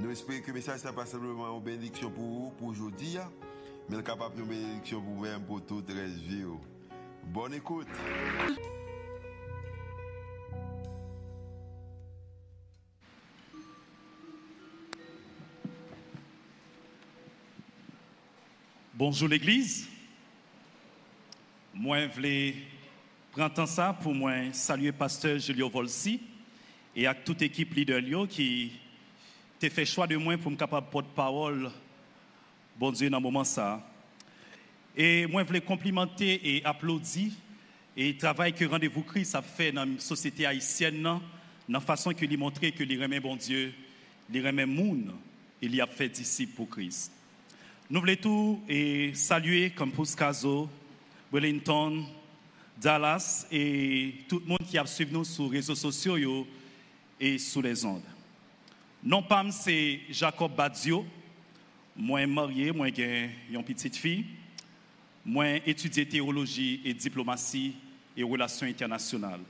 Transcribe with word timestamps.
Nous 0.00 0.12
espérons 0.12 0.40
que 0.40 0.46
le 0.46 0.52
message 0.52 0.84
n'est 0.84 0.92
pas 0.92 1.06
simplement 1.06 1.56
une 1.56 1.64
bénédiction 1.64 2.08
pour 2.08 2.22
vous, 2.24 2.50
pour 2.56 2.68
aujourd'hui, 2.68 3.16
mais 3.88 4.00
capable 4.00 4.36
de 4.36 4.42
bénédiction 4.44 5.02
pour 5.02 5.14
vous-même, 5.14 5.42
pour 5.42 5.60
toute 5.66 5.90
la 5.90 6.06
vie. 6.06 6.44
Bonne 7.24 7.54
écoute. 7.54 7.88
Bonjour 18.94 19.26
l'Église. 19.26 19.88
Moi, 21.74 22.02
je 22.02 22.14
voulais 22.14 22.54
prendre 23.32 23.66
ça 23.66 23.98
pour 24.00 24.14
moi 24.14 24.52
saluer 24.52 24.92
pasteur 24.92 25.40
Julio 25.40 25.68
Volsi 25.68 26.20
et 26.94 27.08
à 27.08 27.14
toute 27.14 27.42
équipe 27.42 27.74
leader 27.74 28.28
qui 28.28 28.72
t'a 29.58 29.70
fait 29.70 29.84
choix 29.84 30.06
de 30.06 30.16
moi 30.16 30.36
pour 30.36 30.50
me 30.50 30.56
capable 30.56 30.88
porte 30.88 31.08
parole 31.08 31.70
bon 32.78 32.92
Dieu 32.92 33.10
dans 33.10 33.20
moment 33.20 33.44
ça. 33.44 33.84
Et 34.96 35.26
moi, 35.26 35.42
je 35.42 35.48
voulais 35.48 35.60
complimenter 35.60 36.56
et 36.56 36.64
applaudir 36.64 37.32
et 37.96 38.12
le 38.12 38.18
travail 38.18 38.52
que 38.52 38.64
Rendez-vous 38.64 39.02
Christ 39.02 39.34
a 39.34 39.42
fait 39.42 39.72
dans 39.72 39.84
la 39.84 39.98
société 39.98 40.46
haïtienne, 40.46 41.02
dans 41.02 41.20
la 41.68 41.80
façon 41.80 42.12
qu'il 42.12 42.32
a 42.32 42.36
montré 42.36 42.70
que 42.70 42.84
les 42.84 42.96
remet 42.96 43.18
bon 43.18 43.34
Dieu, 43.34 43.72
les 44.30 44.40
remet 44.40 44.66
moun, 44.66 45.12
il 45.60 45.74
y 45.74 45.80
a 45.80 45.86
fait 45.86 46.08
disciple 46.08 46.54
pour 46.54 46.68
Christ. 46.68 47.10
Nous 47.90 48.00
voulons 48.00 48.16
tout 48.16 48.62
et 48.68 49.12
saluer 49.14 49.70
comme 49.70 49.92
Caso, 50.16 50.68
Wellington, 51.32 52.04
Dallas 52.80 53.46
et 53.50 54.14
tout 54.28 54.38
le 54.38 54.46
monde 54.46 54.66
qui 54.68 54.78
a 54.78 54.86
suivi 54.86 55.12
nous 55.12 55.24
sur 55.24 55.44
les 55.44 55.58
réseaux 55.58 55.74
sociaux 55.74 56.46
et 57.18 57.38
sur 57.38 57.62
les 57.62 57.84
ondes. 57.84 58.02
Non 59.02 59.22
pas 59.22 59.44
c'est 59.52 60.00
Jacob 60.10 60.54
Badio, 60.56 61.06
moi 61.96 62.26
marié, 62.26 62.72
moi 62.72 62.88
j'ai 62.94 63.30
une 63.48 63.62
petite 63.62 63.96
fille, 63.96 64.24
moi 65.24 65.46
étudié 65.64 66.06
théologie 66.06 66.80
et 66.84 66.92
diplomatie 66.94 67.76
et 68.16 68.24
relations 68.24 68.66
internationales. 68.66 69.40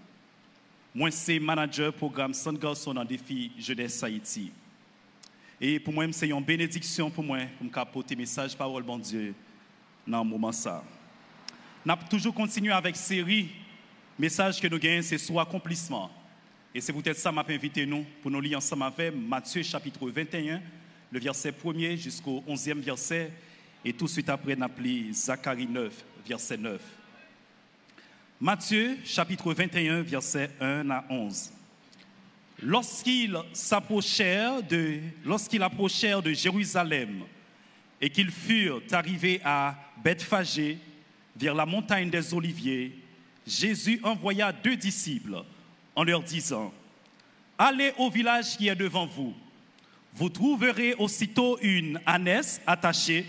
Moi 0.95 1.11
c'est 1.11 1.39
manager 1.39 1.95
programme 1.95 2.35
Centre 2.35 2.61
Garçon 2.61 2.95
en 2.95 3.05
défi 3.05 3.51
jeunesse 3.59 4.03
Haïti. 4.03 4.53
Et 5.59 5.81
pour 5.81 5.95
moi 5.95 6.05
c'est 6.13 6.29
une 6.29 6.45
bénédiction 6.45 7.11
pour 7.11 7.25
moi 7.25 7.39
pour 7.57 7.67
me 7.67 7.91
porter 7.91 8.17
message 8.17 8.55
parole 8.55 8.83
bon 8.83 8.99
Dieu 8.99 9.35
dans 10.07 10.23
ce 10.23 10.29
moment 10.29 10.53
ça. 10.53 10.85
Nous 11.87 11.95
toujours 12.11 12.35
continué 12.35 12.73
avec 12.73 12.97
série 12.97 13.49
message 14.19 14.61
que 14.61 14.69
nous 14.69 14.79
gagnons 14.79 15.01
c'est 15.03 15.17
soit 15.17 15.43
accomplissement. 15.43 16.11
Et 16.79 16.81
c'est 16.81 16.93
peut-être 16.93 17.19
ça 17.19 17.33
m'a 17.33 17.45
invité 17.49 17.85
nous 17.85 18.07
pour 18.23 18.31
nous 18.31 18.41
lire 18.41 18.59
ensemble 18.59 18.85
avec 18.85 19.13
Matthieu 19.13 19.65
chapitre 19.65 20.09
21, 20.09 20.63
le 21.11 21.19
verset 21.19 21.51
1er 21.51 21.97
jusqu'au 21.97 22.45
11e 22.49 22.79
verset, 22.79 23.33
et 23.85 23.93
tout 23.93 24.05
de 24.05 24.11
suite 24.11 24.29
après, 24.29 24.55
nous 24.55 25.13
Zacharie 25.13 25.67
9, 25.67 25.93
verset 26.25 26.57
9. 26.57 26.81
Matthieu 28.41 28.97
chapitre 29.05 29.53
21, 29.53 30.03
verset 30.03 30.51
1 30.61 30.89
à 30.91 31.05
11. 31.11 31.51
Lorsqu'ils 32.63 33.37
s'approchèrent 33.53 34.63
de, 34.63 35.01
approchèrent 35.65 36.23
de 36.23 36.33
Jérusalem 36.33 37.25
et 38.01 38.09
qu'ils 38.09 38.31
furent 38.31 38.83
arrivés 38.93 39.41
à 39.45 39.75
Bethphagée, 40.05 40.79
vers 41.35 41.57
la 41.57 41.67
montagne 41.67 42.09
des 42.09 42.33
Oliviers, 42.33 42.97
Jésus 43.45 43.99
envoya 44.05 44.53
deux 44.53 44.77
disciples 44.77 45.43
en 45.99 46.05
leur 46.05 46.23
disant, 46.23 46.73
Allez 47.59 47.93
au 47.99 48.09
village 48.09 48.57
qui 48.57 48.69
est 48.69 48.77
devant 48.77 49.05
vous. 49.07 49.35
Vous 50.15 50.29
trouverez 50.29 50.95
aussitôt 50.95 51.59
une 51.61 52.01
ânesse 52.07 52.61
attachée 52.69 53.27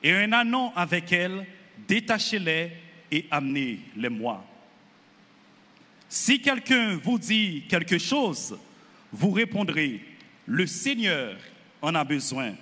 et 0.00 0.12
un 0.12 0.30
anon 0.30 0.72
avec 0.76 1.10
elle. 1.10 1.44
Détachez-les 1.88 2.70
et 3.10 3.26
amenez-les-moi. 3.32 4.44
Si 6.08 6.40
quelqu'un 6.40 7.00
vous 7.02 7.18
dit 7.18 7.64
quelque 7.68 7.98
chose, 7.98 8.56
vous 9.12 9.32
répondrez, 9.32 10.00
le 10.46 10.68
Seigneur 10.68 11.36
en 11.82 11.96
a 11.96 12.04
besoin. 12.04 12.54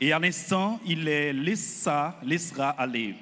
Et 0.00 0.12
à 0.12 0.18
l'instant, 0.18 0.80
il 0.84 1.04
les 1.04 1.32
laissa, 1.32 2.18
laissera 2.24 2.70
aller. 2.70 3.14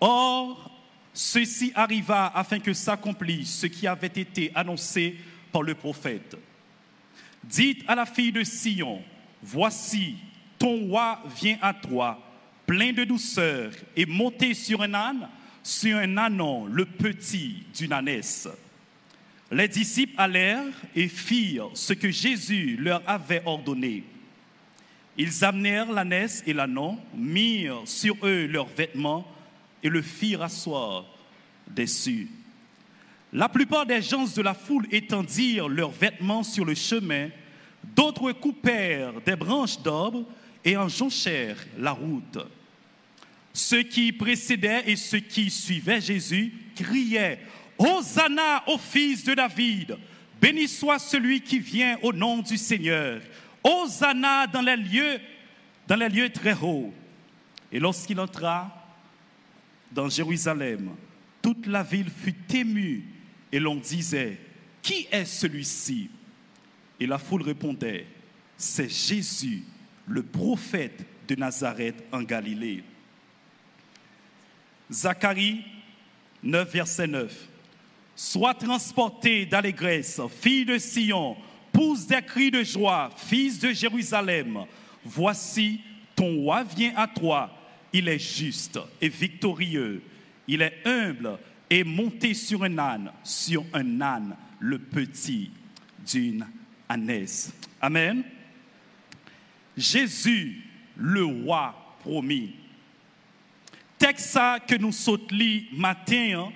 Or, 0.00 0.72
Ceci 1.20 1.72
arriva 1.74 2.30
afin 2.32 2.60
que 2.60 2.72
s'accomplisse 2.72 3.58
ce 3.58 3.66
qui 3.66 3.88
avait 3.88 4.06
été 4.06 4.52
annoncé 4.54 5.16
par 5.50 5.64
le 5.64 5.74
prophète. 5.74 6.36
Dites 7.42 7.82
à 7.88 7.96
la 7.96 8.06
fille 8.06 8.30
de 8.30 8.44
Sion, 8.44 9.02
voici, 9.42 10.14
ton 10.60 10.86
roi 10.86 11.20
vient 11.36 11.58
à 11.60 11.74
toi, 11.74 12.22
plein 12.64 12.92
de 12.92 13.02
douceur, 13.02 13.72
et 13.96 14.06
monté 14.06 14.54
sur 14.54 14.80
un 14.80 14.94
âne, 14.94 15.28
sur 15.60 15.96
un 15.96 16.16
anon, 16.18 16.66
le 16.66 16.84
petit 16.84 17.64
d'une 17.76 17.94
ânesse. 17.94 18.48
Les 19.50 19.66
disciples 19.66 20.14
allèrent 20.18 20.66
et 20.94 21.08
firent 21.08 21.70
ce 21.74 21.94
que 21.94 22.12
Jésus 22.12 22.76
leur 22.76 23.02
avait 23.08 23.42
ordonné. 23.44 24.04
Ils 25.16 25.44
amenèrent 25.44 25.90
l'ânesse 25.90 26.44
et 26.46 26.52
l'anon, 26.52 26.96
mirent 27.12 27.82
sur 27.86 28.14
eux 28.22 28.46
leurs 28.46 28.68
vêtements, 28.68 29.26
et 29.82 29.88
le 29.88 30.02
firent 30.02 30.42
asseoir 30.42 31.04
dessus. 31.68 32.28
La 33.32 33.48
plupart 33.48 33.84
des 33.84 34.00
gens 34.00 34.24
de 34.24 34.42
la 34.42 34.54
foule 34.54 34.86
étendirent 34.90 35.68
leurs 35.68 35.90
vêtements 35.90 36.42
sur 36.42 36.64
le 36.64 36.74
chemin, 36.74 37.28
d'autres 37.94 38.32
coupèrent 38.32 39.20
des 39.20 39.36
branches 39.36 39.80
d'arbre 39.82 40.24
et 40.64 40.76
en 40.76 40.88
jonchèrent 40.88 41.64
la 41.78 41.92
route. 41.92 42.38
Ceux 43.52 43.82
qui 43.82 44.12
précédaient 44.12 44.84
et 44.86 44.96
ceux 44.96 45.20
qui 45.20 45.50
suivaient 45.50 46.00
Jésus 46.00 46.52
criaient 46.74 47.40
Hosanna 47.78 48.64
au 48.66 48.78
fils 48.78 49.24
de 49.24 49.34
David, 49.34 49.96
béni 50.40 50.66
soit 50.66 50.98
celui 50.98 51.40
qui 51.40 51.58
vient 51.58 51.98
au 52.02 52.12
nom 52.12 52.38
du 52.38 52.56
Seigneur. 52.56 53.20
Hosanna 53.62 54.46
dans 54.46 54.62
les 54.62 54.76
lieux, 54.76 55.20
dans 55.86 55.96
les 55.96 56.08
lieux 56.08 56.30
très 56.30 56.54
hauts. 56.54 56.92
Et 57.70 57.78
lorsqu'il 57.78 58.18
entra 58.18 58.77
dans 59.92 60.08
Jérusalem, 60.08 60.90
toute 61.42 61.66
la 61.66 61.82
ville 61.82 62.10
fut 62.10 62.34
émue 62.54 63.04
et 63.52 63.58
l'on 63.58 63.76
disait, 63.76 64.38
Qui 64.82 65.06
est 65.10 65.24
celui-ci? 65.24 66.10
Et 67.00 67.06
la 67.06 67.18
foule 67.18 67.42
répondait, 67.42 68.06
C'est 68.56 68.88
Jésus, 68.88 69.64
le 70.06 70.22
prophète 70.22 71.04
de 71.26 71.34
Nazareth 71.34 72.02
en 72.12 72.22
Galilée. 72.22 72.82
Zacharie 74.90 75.64
9, 76.42 76.72
verset 76.72 77.06
9. 77.06 77.48
Sois 78.16 78.54
transporté 78.54 79.46
d'allégresse, 79.46 80.20
fille 80.40 80.64
de 80.64 80.78
Sion, 80.78 81.36
pousse 81.72 82.06
des 82.06 82.22
cris 82.22 82.50
de 82.50 82.62
joie, 82.62 83.10
fils 83.16 83.58
de 83.60 83.72
Jérusalem. 83.72 84.64
Voici, 85.04 85.80
ton 86.16 86.34
roi 86.36 86.64
vient 86.64 86.92
à 86.96 87.06
toi 87.06 87.57
il 87.92 88.08
est 88.08 88.18
juste 88.18 88.78
et 89.00 89.08
victorieux. 89.08 90.02
Il 90.46 90.62
est 90.62 90.82
humble 90.84 91.38
et 91.70 91.84
monté 91.84 92.34
sur 92.34 92.64
un 92.64 92.78
âne, 92.78 93.12
sur 93.22 93.64
un 93.72 94.00
âne, 94.00 94.36
le 94.58 94.78
petit 94.78 95.50
d'une 96.10 96.46
ânesse. 96.88 97.52
Amen. 97.80 98.24
Jésus, 99.76 100.62
le 100.96 101.24
roi 101.24 101.96
promis. 102.00 102.54
Texte 103.98 104.38
que 104.66 104.76
nous 104.76 104.92
sautons 104.92 105.36
matin, 105.72 106.46
hein, 106.46 106.52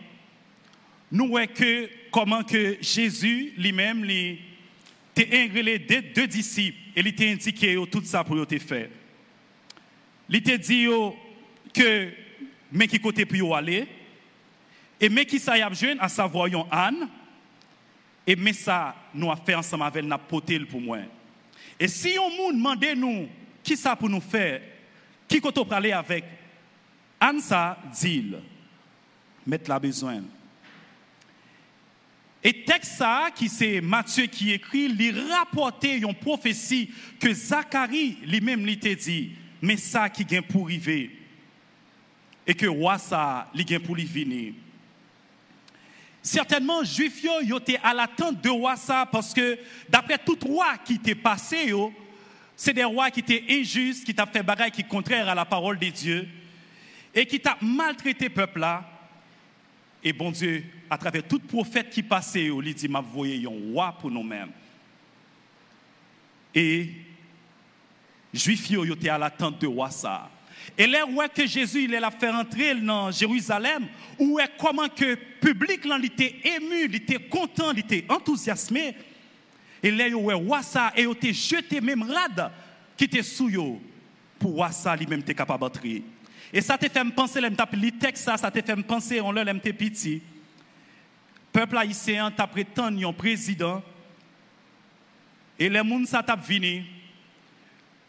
nous 1.11 1.29
voyons 1.29 1.89
comment 2.11 2.43
que 2.43 2.79
Jésus 2.81 3.53
lui-même 3.57 4.05
lui, 4.05 4.41
les 5.17 5.79
deux 5.79 6.27
disciples 6.27 6.79
et 6.95 7.01
il 7.01 7.15
t'a 7.15 7.25
indiqué 7.25 7.79
tout 7.91 8.03
ça 8.05 8.23
pour 8.25 8.47
te 8.47 8.59
faire. 8.59 8.89
Il 10.29 10.43
t'a 10.43 10.57
dit 10.57 10.87
que 11.73 12.11
mais 12.71 12.87
qui 12.87 12.99
côté 12.99 13.25
pour 13.27 13.57
aller 13.57 13.87
et 15.01 15.09
mais 15.09 15.27
qui 15.27 15.39
ça 15.39 15.59
y 15.59 15.63
a 15.63 15.71
à 16.01 16.09
savoir 16.09 16.49
yon 16.49 16.67
Anne 16.71 17.09
et 18.27 18.37
mais 18.37 18.53
ça 18.53 18.95
nous 19.15 19.31
a 19.31 19.37
fait 19.37 19.55
ensemble 19.55 19.85
avec 19.85 20.05
n'a 20.05 20.19
potel 20.19 20.67
pour 20.67 20.81
moi. 20.81 20.99
Et 21.79 21.89
si 21.89 22.17
on 22.19 22.31
monde 22.31 22.57
demande 22.57 22.85
nous 22.97 23.29
qui 23.63 23.77
ça 23.77 23.97
pour 23.97 24.09
nous 24.09 24.21
faire 24.21 24.61
Qui 25.27 25.41
qu'on 25.41 25.51
pour 25.51 25.73
aller 25.73 25.93
avec 25.93 26.25
Ansa 27.21 27.79
dit, 28.01 28.35
mettre 29.47 29.71
la 29.71 29.79
besoin. 29.79 30.23
Et 32.45 32.65
texte 32.65 32.97
ça, 32.97 33.29
qui 33.35 33.49
c'est 33.49 33.81
Matthieu 33.81 34.27
qui 34.27 34.53
écrit, 34.53 34.87
il 34.87 35.21
rapportait 35.31 35.99
une 35.99 36.15
prophétie 36.15 36.91
que 37.21 37.33
Zacharie 37.33 38.19
lui-même 38.27 38.67
lui 38.67 38.77
dit, 38.77 39.33
mais 39.61 39.77
ça 39.77 40.11
qui 40.11 40.25
vient 40.25 40.43
pour 40.43 40.67
arriver. 40.67 41.22
Et 42.47 42.55
que 42.55 42.67
roi 42.67 42.99
ça, 42.99 43.49
il 43.55 43.65
vient 43.65 43.81
pour. 43.81 43.97
Certainement, 46.23 46.85
Juifs 46.85 47.23
yo 47.25 47.59
étaient 47.59 47.81
à 47.83 47.93
l'attente 47.93 48.41
de 48.41 48.49
roi 48.49 48.77
ça 48.77 49.07
parce 49.11 49.35
que 49.35 49.59
d'après 49.89 50.19
tout 50.19 50.39
roi 50.41 50.79
qui 50.85 50.95
était 50.95 51.17
passé, 51.17 51.73
c'est 52.57 52.73
des 52.73 52.85
rois 52.85 53.11
qui 53.11 53.21
étaient 53.21 53.45
injustes, 53.51 54.05
qui 54.05 54.15
t'a 54.15 54.27
fait 54.27 54.43
bagaille 54.43 54.71
qui 54.71 54.85
contraire 54.85 55.29
à 55.29 55.35
la 55.35 55.45
parole 55.45 55.81
de 55.81 55.89
Dieu 55.89 56.29
et 57.13 57.27
qui 57.27 57.41
t'a 57.41 57.59
maltraité 57.61 58.29
peuple 58.29 58.61
là. 58.61 58.89
Et 60.05 60.13
bon 60.13 60.31
Dieu, 60.31 60.65
à 60.89 60.97
travers 60.97 61.27
tout 61.27 61.41
prophète 61.41 61.91
qui 61.91 62.05
passait, 62.05 62.47
il 62.47 62.75
dit, 62.75 62.89
m'a 62.89 63.01
voyé 63.01 63.45
un 63.45 63.73
roi 63.73 63.97
pour 64.01 64.11
nous-mêmes. 64.11 64.53
Et 66.55 66.91
Juifs 68.33 68.71
yo 68.71 68.85
étaient 68.85 69.09
à 69.09 69.19
l'attente 69.19 69.61
de 69.61 69.67
roi 69.67 69.91
ça. 69.91 70.31
Et 70.77 70.87
là 70.87 71.07
où 71.07 71.21
que 71.35 71.47
Jésus 71.47 71.85
il 71.85 71.95
est 71.95 72.01
faire 72.19 72.35
entrer 72.35 72.75
dans 72.75 73.11
Jérusalem, 73.11 73.87
où 74.19 74.39
est 74.39 74.51
comment 74.59 74.89
que 74.89 75.05
le 75.05 75.17
public 75.41 75.81
il 75.85 76.05
était 76.07 76.37
ému, 76.45 76.85
il 76.85 76.95
était 76.95 77.19
content, 77.19 77.73
il 77.73 77.81
était 77.81 78.05
enthousiasmé? 78.09 78.95
Et 79.83 79.91
là 79.91 80.09
où 80.09 80.31
est 80.31 80.35
roi 80.35 80.63
ça 80.63 80.93
et 80.97 81.03
il 81.03 81.11
était 81.11 81.33
jeté 81.33 81.81
même 81.81 82.03
rade 82.03 82.51
qui 82.97 83.05
était 83.05 83.23
sous 83.23 83.51
pour 84.39 84.53
roi 84.53 84.71
ça 84.71 84.97
lui-même 84.97 85.21
était 85.21 85.35
capable 85.35 85.61
d'entrer. 85.61 86.03
Et 86.53 86.61
ça 86.61 86.77
te 86.77 86.89
fait 86.89 87.05
me 87.05 87.11
penser, 87.11 87.41
le 87.41 87.51
texte 87.93 88.25
ça, 88.25 88.37
ça 88.37 88.51
te 88.51 88.61
fait 88.61 88.77
me 88.77 88.83
penser, 88.83 89.21
on 89.21 89.33
l'a 89.33 89.45
petit 89.55 89.73
petit. 89.73 90.23
Peuple 91.53 91.77
haïtien 91.77 92.31
t'a 92.31 92.47
prétendu 92.47 93.05
un 93.05 93.13
président 93.13 93.83
et 95.59 95.69
les 95.69 95.79
gens 95.79 96.05
ça 96.07 96.23
t'a 96.23 96.35
venu 96.35 96.85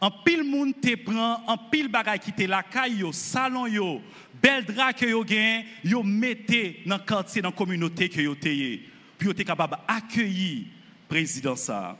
en 0.04 0.12
pile 0.12 0.44
monde 0.44 0.82
te 0.82 0.96
prend, 0.96 1.42
en 1.48 1.58
pile 1.72 1.88
bagay 1.88 2.20
qui 2.20 2.34
te 2.34 2.44
la 2.44 2.62
caille 2.62 3.06
salon 3.14 3.68
yo, 3.72 4.02
bel 4.42 4.66
drap 4.68 4.98
que 5.00 5.08
yo 5.08 5.22
gen, 5.24 5.64
yo 5.82 6.02
mette 6.04 6.86
dans 6.86 7.00
quartier, 7.00 7.42
dans 7.42 7.54
communauté 7.54 8.10
que 8.10 8.20
yo 8.20 8.36
teye. 8.36 8.82
Puis 9.18 9.30
yo 9.30 9.34
te 9.34 9.44
capable 9.44 9.78
accueillir 9.88 10.66
président 11.08 11.56
ça. 11.56 11.98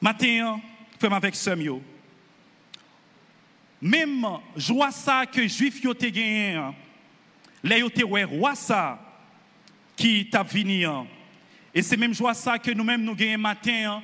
Matin, 0.00 0.60
femme 1.00 1.14
avec 1.14 1.34
somme 1.34 1.62
yo. 1.62 1.82
Même 3.82 4.24
joie 4.54 4.92
ça 4.92 5.26
que 5.26 5.48
juif 5.48 5.82
yo 5.82 5.94
te 5.94 6.06
gagné, 6.06 6.60
là 7.64 7.76
yo 7.76 7.90
te 7.90 8.04
roi 8.04 8.54
ça 8.54 9.00
qui 9.96 10.30
t'a 10.30 10.44
venu. 10.44 10.86
Et 11.74 11.82
c'est 11.82 11.96
même 11.96 12.14
joie 12.14 12.34
ça 12.34 12.56
que 12.56 12.70
nous-mêmes 12.70 13.02
nous 13.02 13.16
gagnons 13.16 13.38
matin 13.38 14.02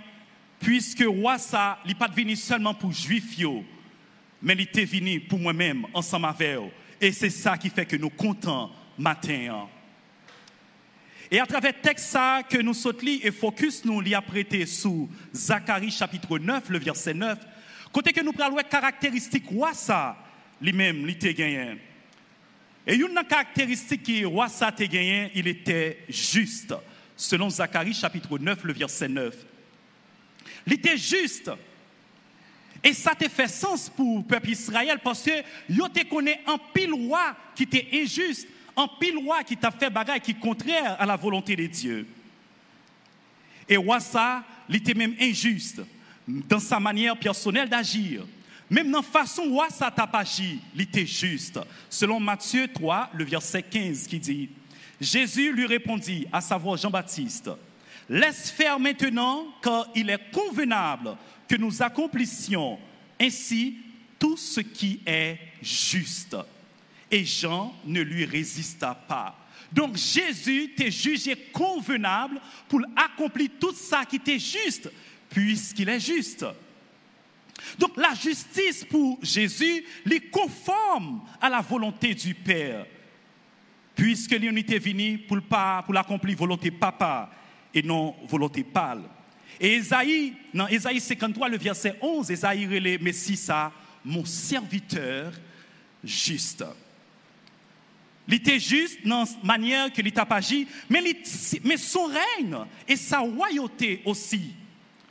puisque 0.67 1.05
roi 1.07 1.37
il 1.85 1.89
n'est 1.91 1.95
pas 1.95 2.09
venu 2.09 2.35
seulement 2.35 2.75
pour 2.75 2.91
juifs, 2.91 3.39
mais 4.43 4.55
il 4.55 4.63
était 4.63 4.85
venu 4.85 5.21
pour 5.21 5.39
moi-même, 5.39 5.87
ensemble 5.95 6.27
avec 6.27 6.57
eux. 6.57 6.71
Et 7.01 7.13
c'est 7.13 7.31
ça 7.31 7.57
qui 7.57 7.71
fait 7.71 7.87
que 7.87 7.95
nous 7.95 8.11
comptons 8.11 8.71
matin. 8.99 9.69
Et 11.31 11.39
à 11.39 11.47
travers 11.47 11.81
texte 11.81 12.19
que 12.51 12.61
nous 12.61 12.75
sautons 12.75 13.07
et 13.23 13.31
focus 13.31 13.85
nous 13.85 14.01
l'y 14.01 14.17
prêté 14.27 14.67
sous 14.67 15.09
Zacharie 15.33 15.93
chapitre 15.93 16.37
9, 16.37 16.69
le 16.71 16.81
verset 16.81 17.15
9, 17.15 17.39
côté 17.93 18.13
que 18.13 18.25
nous 18.25 18.33
prenons 18.33 18.57
caractéristique 18.69 19.47
roi 19.47 19.73
ça, 19.73 20.17
lui-même, 20.61 21.03
il 21.03 21.11
était. 21.11 21.77
Et 22.89 22.97
une 22.97 23.23
caractéristique 23.29 24.03
qui 24.03 24.25
roi 24.25 24.49
ça 24.49 24.75
il 24.81 25.47
était 25.47 25.99
juste, 26.09 26.75
selon 27.15 27.51
Zacharie 27.51 27.95
chapitre 27.95 28.37
9, 28.37 28.65
le 28.65 28.73
verset 28.73 29.09
9. 29.09 29.47
Il 30.67 30.73
était 30.73 30.97
juste. 30.97 31.51
Et 32.83 32.93
ça 32.93 33.15
te 33.15 33.29
fait 33.29 33.49
sens 33.49 33.89
pour 33.89 34.19
le 34.19 34.23
peuple 34.23 34.51
Israël 34.51 35.01
parce 35.03 35.23
que 35.23 35.31
yo 35.69 35.89
te 35.89 36.05
connaît 36.05 36.41
un 36.47 36.59
pile 36.73 36.93
roi 36.93 37.35
qui 37.55 37.65
était 37.65 37.89
injuste, 37.93 38.47
un 38.77 38.89
pile 39.01 39.19
roi 39.19 39.43
qui 39.43 39.57
t'a 39.57 39.71
fait 39.71 39.91
bagaille 39.91 40.21
qui 40.21 40.33
est 40.33 40.35
contraire 40.35 40.97
à 40.99 41.07
la 41.07 41.17
volonté 41.17 41.57
de 41.57 41.67
Dieu. 41.67 42.07
Et 43.69 43.77
roi 43.77 43.99
ça, 43.99 44.45
il 44.69 44.77
était 44.77 44.95
même 44.95 45.15
injuste 45.21 45.83
dans 46.29 46.61
sa 46.61 46.79
manière 46.79 47.17
personnelle 47.17 47.69
d'agir. 47.69 48.25
Même 48.69 48.91
dans 48.91 48.99
la 48.99 49.05
façon 49.05 49.45
roi 49.45 49.69
ça 49.71 49.91
t'a 49.91 50.09
agi, 50.13 50.61
il 50.75 50.83
était 50.83 51.07
juste. 51.07 51.59
Selon 51.89 52.21
Matthieu 52.21 52.69
3, 52.69 53.11
le 53.15 53.25
verset 53.25 53.63
15 53.63 54.07
qui 54.07 54.19
dit 54.19 54.51
Jésus 55.01 55.53
lui 55.53 55.67
répondit, 55.67 56.27
à 56.33 56.41
savoir 56.41 56.77
Jean-Baptiste, 56.77 57.51
Laisse 58.09 58.51
faire 58.51 58.79
maintenant, 58.79 59.47
car 59.63 59.89
il 59.95 60.11
est 60.11 60.31
convenable 60.31 61.17
que 61.49 61.57
nous 61.57 61.83
accomplissions 61.83 62.79
ainsi 63.21 63.79
tout 64.19 64.37
ce 64.37 64.61
qui 64.61 65.01
est 65.05 65.39
juste. 65.61 66.37
Et 67.11 67.25
Jean 67.25 67.75
ne 67.85 68.01
lui 68.01 68.25
résista 68.25 68.95
pas. 68.95 69.37
Donc 69.73 69.97
Jésus 69.97 70.73
t'est 70.77 70.91
jugé 70.91 71.35
convenable 71.53 72.41
pour 72.69 72.81
accomplir 72.95 73.51
tout 73.59 73.75
ça 73.75 74.05
qui 74.05 74.17
était 74.17 74.39
juste, 74.39 74.91
puisqu'il 75.29 75.89
est 75.89 76.01
juste. 76.01 76.47
Donc 77.79 77.97
la 77.97 78.15
justice 78.15 78.85
pour 78.85 79.19
Jésus 79.23 79.85
est 80.11 80.31
conforme 80.31 81.23
à 81.41 81.49
la 81.49 81.61
volonté 81.61 82.15
du 82.15 82.35
Père, 82.35 82.87
puisque 83.95 84.33
l'unité 84.33 84.79
venue 84.79 85.19
pour, 85.19 85.39
pour 85.41 85.95
l'accomplir 85.95 86.37
volonté 86.37 86.71
papa 86.71 87.31
et 87.77 87.83
non 87.83 88.15
volonté 88.27 88.65
pâle. 88.65 89.03
Et 89.61 89.75
Esaïe, 89.75 90.35
dans 90.53 90.67
Esaïe 90.67 91.01
53, 91.01 91.49
le 91.49 91.59
verset 91.59 91.97
11, 92.01 92.31
Esaïe 92.31 92.67
relève, 92.67 93.03
mais 93.03 93.13
si 93.13 93.37
ça, 93.37 93.73
mon 94.05 94.25
serviteur 94.25 95.33
juste. 96.03 96.65
Il 98.29 98.35
était 98.35 98.59
juste 98.59 99.07
dans 99.07 99.21
la 99.21 99.29
manière 99.45 99.93
que 99.93 100.03
l'État 100.03 100.27
agi, 100.29 100.67
mais, 100.89 101.03
mais 101.63 101.77
son 101.77 102.07
règne 102.07 102.57
et 102.89 102.97
sa 102.97 103.21
royauté 103.21 104.03
aussi 104.05 104.55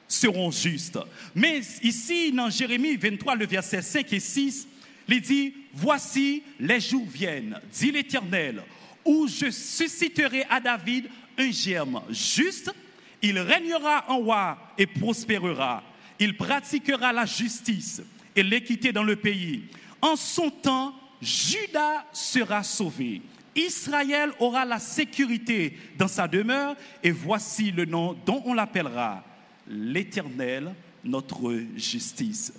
seront 0.08 0.52
justes. 0.52 1.00
Mais 1.34 1.62
ici, 1.82 2.32
dans 2.32 2.50
Jérémie 2.50 2.98
23, 2.98 3.36
le 3.36 3.46
verset 3.46 3.82
5 3.82 4.12
et 4.14 4.20
6, 4.20 4.68
il 5.08 5.22
dit, 5.22 5.54
voici 5.74 6.44
les 6.60 6.80
jours 6.80 7.08
viennent, 7.08 7.60
dit 7.72 7.92
l'Éternel, 7.92 8.62
où 9.04 9.28
je 9.28 9.50
susciterai 9.50 10.46
à 10.50 10.60
David 10.60 11.08
un 11.38 11.52
germe 11.52 12.02
juste, 12.10 12.74
il 13.22 13.40
régnera 13.40 14.06
en 14.08 14.18
roi 14.18 14.58
et 14.78 14.86
prospérera. 14.86 15.84
Il 16.20 16.38
pratiquera 16.38 17.12
la 17.12 17.26
justice 17.26 18.02
et 18.36 18.44
l'équité 18.44 18.92
dans 18.92 19.04
le 19.04 19.16
pays. 19.16 19.64
En 20.02 20.16
son 20.16 20.50
temps, 20.50 20.94
Judas 21.22 22.06
sera 22.14 22.64
sauvé. 22.64 23.22
Israël 23.56 24.32
aura 24.40 24.66
la 24.66 24.80
sécurité 24.80 25.78
dans 25.98 26.08
sa 26.08 26.28
demeure 26.28 26.76
et 27.02 27.12
voici 27.12 27.72
le 27.72 27.86
nom 27.86 28.16
dont 28.26 28.44
on 28.46 28.54
l'appellera 28.54 29.24
l'Éternel, 29.68 30.74
notre 31.04 31.56
justice. 31.76 32.54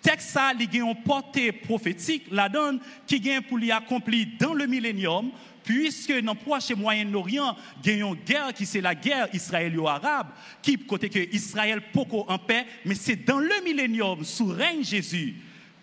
Texte 0.00 0.30
ça, 0.30 0.52
il 0.58 0.72
y 0.72 0.80
a 0.80 0.84
une 0.84 1.02
portée 1.02 1.50
prophétique, 1.50 2.26
la 2.30 2.48
donne 2.48 2.78
qui 3.06 3.18
vient 3.18 3.42
pour 3.42 3.58
l'y 3.58 3.72
accomplir 3.72 4.28
dans 4.38 4.54
le 4.54 4.66
millénium, 4.66 5.30
puisque 5.68 6.18
dans 6.22 6.32
le 6.32 6.38
proche 6.38 6.70
Moyen-Orient, 6.70 7.54
il 7.84 7.90
y 7.90 8.02
a 8.02 8.06
une 8.06 8.14
guerre 8.14 8.54
qui 8.54 8.64
c'est 8.64 8.80
la 8.80 8.94
guerre 8.94 9.28
israélo-arabe, 9.34 10.28
qui 10.62 10.78
côté 10.78 11.10
que 11.10 11.18
Israël 11.30 11.82
poco 11.92 12.24
en 12.26 12.38
paix, 12.38 12.64
mais 12.86 12.94
c'est 12.94 13.16
dans 13.16 13.38
le 13.38 13.52
millénium, 13.62 14.24
sous 14.24 14.46
règne 14.46 14.82
Jésus, 14.82 15.34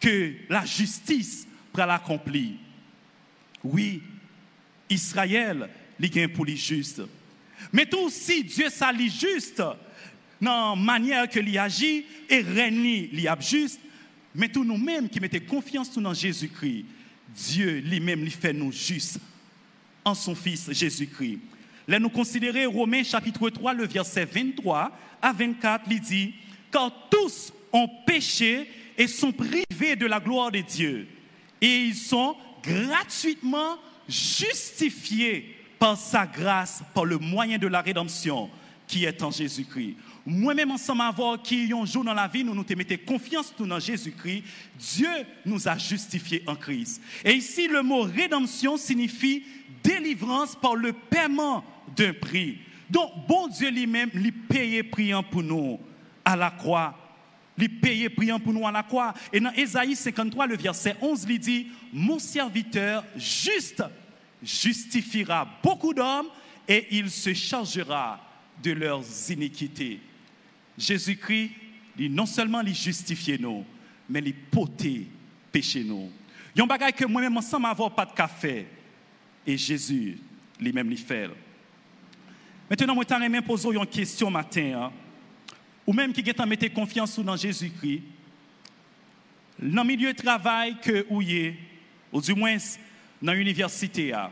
que 0.02 0.34
la 0.50 0.66
justice 0.66 1.48
pourra 1.72 1.86
l'accomplir. 1.86 2.54
Oui, 3.64 4.02
Israël, 4.90 5.70
il 6.00 6.10
gagne 6.10 6.30
pour 6.30 6.46
les 6.46 6.58
justes. 6.58 7.04
Mais 7.72 7.86
tout 7.86 8.00
aussi, 8.00 8.44
Dieu 8.44 8.72
s'allie 8.72 9.12
juste 9.12 9.62
dans 10.42 10.76
la 10.76 10.82
manière 10.82 11.30
que 11.30 11.40
lui 11.40 11.60
agit 11.60 12.08
et 12.28 12.42
règne 12.42 13.08
lui 13.12 13.28
juste. 13.40 13.80
Mais 14.34 14.48
tout 14.50 14.64
nous-mêmes 14.64 15.10
qui 15.10 15.20
mettons 15.20 15.46
confiance 15.48 15.96
dans 15.96 16.14
Jésus-Christ, 16.16 16.86
Dieu 17.36 17.84
lui-même 17.86 18.22
lui 18.22 18.32
fait 18.32 18.52
nous 18.52 18.72
justes 18.72 19.20
en 20.06 20.14
son 20.14 20.36
Fils 20.36 20.72
Jésus-Christ. 20.72 21.40
Là, 21.88 22.00
nous 22.00 22.10
considérons 22.10 22.72
Romains 22.72 23.04
chapitre 23.04 23.50
3, 23.50 23.74
le 23.74 23.86
verset 23.86 24.26
23 24.26 24.92
à 25.22 25.34
24, 25.34 25.86
il 25.90 26.00
dit, 26.00 26.34
car 26.72 26.92
tous 27.10 27.52
ont 27.74 27.90
péché 28.06 28.70
et 28.98 29.08
sont 29.08 29.32
privés 29.32 29.96
de 29.96 30.06
la 30.06 30.20
gloire 30.20 30.52
de 30.52 30.60
Dieu. 30.60 31.08
Et 31.62 31.86
ils 31.86 31.96
sont 31.96 32.36
gratuitement 32.64 33.78
justifiés 34.08 35.56
par 35.78 35.98
sa 35.98 36.26
grâce, 36.26 36.84
par 36.94 37.06
le 37.06 37.18
moyen 37.18 37.58
de 37.58 37.68
la 37.68 37.82
rédemption 37.82 38.50
qui 38.88 39.06
est 39.06 39.22
en 39.22 39.32
Jésus-Christ. 39.32 39.96
Moi-même, 40.26 40.72
ensemble 40.72 41.02
avoir 41.02 41.42
qui 41.42 41.72
un 41.72 41.86
jour 41.86 42.04
dans 42.04 42.14
la 42.14 42.28
vie, 42.28 42.44
nous 42.44 42.56
nous 42.56 42.66
mettons 42.76 42.96
confiance 43.06 43.54
tout 43.56 43.66
dans 43.66 43.80
Jésus-Christ. 43.80 44.44
Dieu 44.78 45.10
nous 45.46 45.68
a 45.68 45.78
justifiés 45.78 46.44
en 46.48 46.56
Christ. 46.56 47.02
Et 47.24 47.34
ici, 47.34 47.68
le 47.68 47.84
mot 47.84 48.02
rédemption 48.02 48.78
signifie 48.78 49.44
délivrance 49.84 50.56
par 50.56 50.76
le 50.76 50.94
paiement 50.94 51.64
d'un 51.96 52.14
prix. 52.14 52.58
Donc, 52.90 53.12
bon 53.28 53.48
Dieu 53.48 53.70
lui-même, 53.70 54.10
lui 54.14 54.32
payé 54.32 54.84
priant 54.84 55.24
pour 55.24 55.44
nous 55.44 55.80
à 56.24 56.36
la 56.36 56.50
croix. 56.50 56.96
lui 57.58 57.70
payé 57.70 58.10
priant 58.10 58.40
pour 58.40 58.54
nous 58.54 58.68
à 58.68 58.72
la 58.72 58.84
croix. 58.84 59.14
Et 59.32 59.40
dans 59.40 59.52
Ésaïe 59.52 59.96
53, 59.96 60.48
le 60.48 60.58
verset 60.58 60.96
11, 61.02 61.26
il 61.30 61.40
dit, 61.40 61.68
mon 61.94 62.20
serviteur 62.20 63.04
juste 63.16 63.84
justifiera 64.44 65.48
beaucoup 65.64 65.94
d'hommes 65.94 66.28
et 66.68 66.88
il 66.92 67.10
se 67.10 67.34
chargera 67.34 68.20
de 68.64 68.72
leurs 68.72 69.04
iniquités. 69.30 70.00
Jésus-Christ, 70.78 71.52
non 71.98 72.26
seulement 72.26 72.62
les 72.62 72.74
justifier 72.74 73.38
nous, 73.38 73.66
mais 74.10 74.22
les 74.22 74.34
poter 74.34 75.08
péché 75.52 75.84
nous. 75.84 76.12
Il 76.54 76.60
y 76.60 76.62
a 76.62 76.64
un 76.64 76.68
bagage 76.68 76.94
que 76.94 77.06
moi-même, 77.06 77.38
ensemble, 77.38 77.66
avoir 77.66 77.94
pas 77.94 78.06
de 78.06 78.14
café. 78.14 78.66
Et 79.46 79.58
Jésus, 79.58 80.18
lui-même, 80.60 80.90
lui 80.90 80.98
fait. 80.98 81.30
Maintenant, 82.70 82.96
moi, 82.96 83.04
je 83.08 83.42
poser 83.42 83.70
une 83.70 83.86
question 83.86 84.32
matin. 84.32 84.84
Hein. 84.84 84.92
ou 85.86 85.94
même 85.94 86.14
qui 86.14 86.22
est 86.22 86.46
mettre 86.46 86.74
confiance 86.74 87.20
dans 87.20 87.36
Jésus-Christ. 87.36 88.02
Dans 89.60 89.84
le 89.84 89.88
milieu 89.88 90.14
de 90.14 90.22
travail 90.22 90.76
que 90.82 91.06
vous 91.10 91.22
êtes, 91.22 91.56
ou 92.12 92.22
du 92.22 92.34
moins 92.34 92.58
dans 93.22 93.34
l'université, 93.34 94.14
hein. 94.14 94.32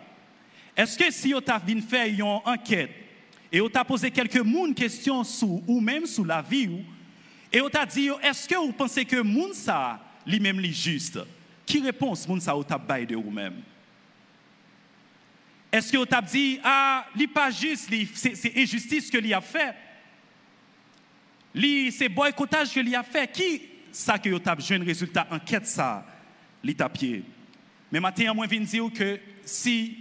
est-ce 0.75 0.97
que 0.97 1.11
si 1.11 1.31
vous 1.31 1.39
avez 1.47 1.81
fait 1.81 2.11
une 2.11 2.23
enquête 2.23 3.02
et 3.53 3.61
on 3.61 3.69
t'a 3.69 3.85
posé 3.85 4.09
quelques 4.09 4.39
moun 4.39 4.73
questions 4.73 5.23
sur 5.23 5.61
ou 5.69 5.79
même 5.79 6.07
sur 6.07 6.25
la 6.25 6.41
vie 6.41 6.79
et 7.51 7.61
on 7.61 7.69
t'a 7.69 7.85
dit 7.85 8.09
est-ce 8.23 8.49
que 8.49 8.55
vous 8.55 8.73
pensez 8.73 9.05
que 9.05 9.21
moun 9.21 9.53
ça 9.53 10.01
lui-même 10.25 10.59
est 10.61 10.73
juste? 10.73 11.19
Qui 11.63 11.79
réponse 11.79 12.27
moun 12.27 12.41
ça 12.41 12.57
ou 12.57 12.63
t'a 12.63 12.79
de 12.79 13.15
vous-même 13.15 13.61
Est-ce 15.71 15.91
que 15.91 15.97
vous 15.97 16.05
t'a 16.07 16.19
dit 16.19 16.59
ah, 16.63 17.05
n'est 17.15 17.27
pas 17.27 17.51
juste, 17.51 17.91
c'est 18.15 18.57
injustice 18.57 19.11
que 19.11 19.19
lui 19.19 19.35
a 19.35 19.41
fait? 19.41 19.75
C'est 21.91 22.09
boycottage 22.09 22.73
que 22.73 22.79
lui 22.79 22.95
a 22.95 23.03
fait? 23.03 23.31
Qui 23.31 23.61
ça 23.91 24.17
que 24.17 24.29
vous 24.29 24.39
t'a 24.39 24.53
un 24.53 24.83
résultat 24.83 25.27
enquête 25.29 25.67
ça 25.67 26.03
li 26.63 26.75
pied? 26.91 27.23
Mais 27.91 27.99
maintenant 27.99 28.33
moi 28.33 28.47
viens 28.47 28.61
dire 28.61 28.89
que 28.91 29.19
si 29.45 29.97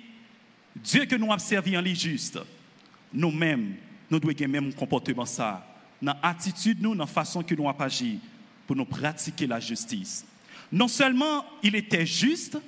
Dieu 0.75 1.05
que 1.05 1.17
nous 1.17 1.31
avons 1.31 1.39
servi 1.39 1.77
en 1.77 1.83
lui 1.83 1.95
juste 1.95 2.39
nous-mêmes, 3.13 3.75
nous 4.11 4.19
devons 4.19 4.33
avoir 4.33 4.49
même 4.49 4.75
comportement 4.75 5.27
ça, 5.27 5.67
dans 6.01 6.17
l'attitude, 6.23 6.81
dans 6.81 6.95
la 6.95 7.07
façon 7.07 7.43
que 7.43 7.55
nous 7.55 7.69
avons 7.69 7.81
agi 7.81 8.19
pour 8.67 8.77
nous 8.77 8.85
pratiquer 8.85 9.47
la 9.47 9.61
justice. 9.61 10.27
Non 10.71 10.89
seulement 10.89 11.45
il 11.63 11.75
était 11.77 12.07
juste, 12.07 12.59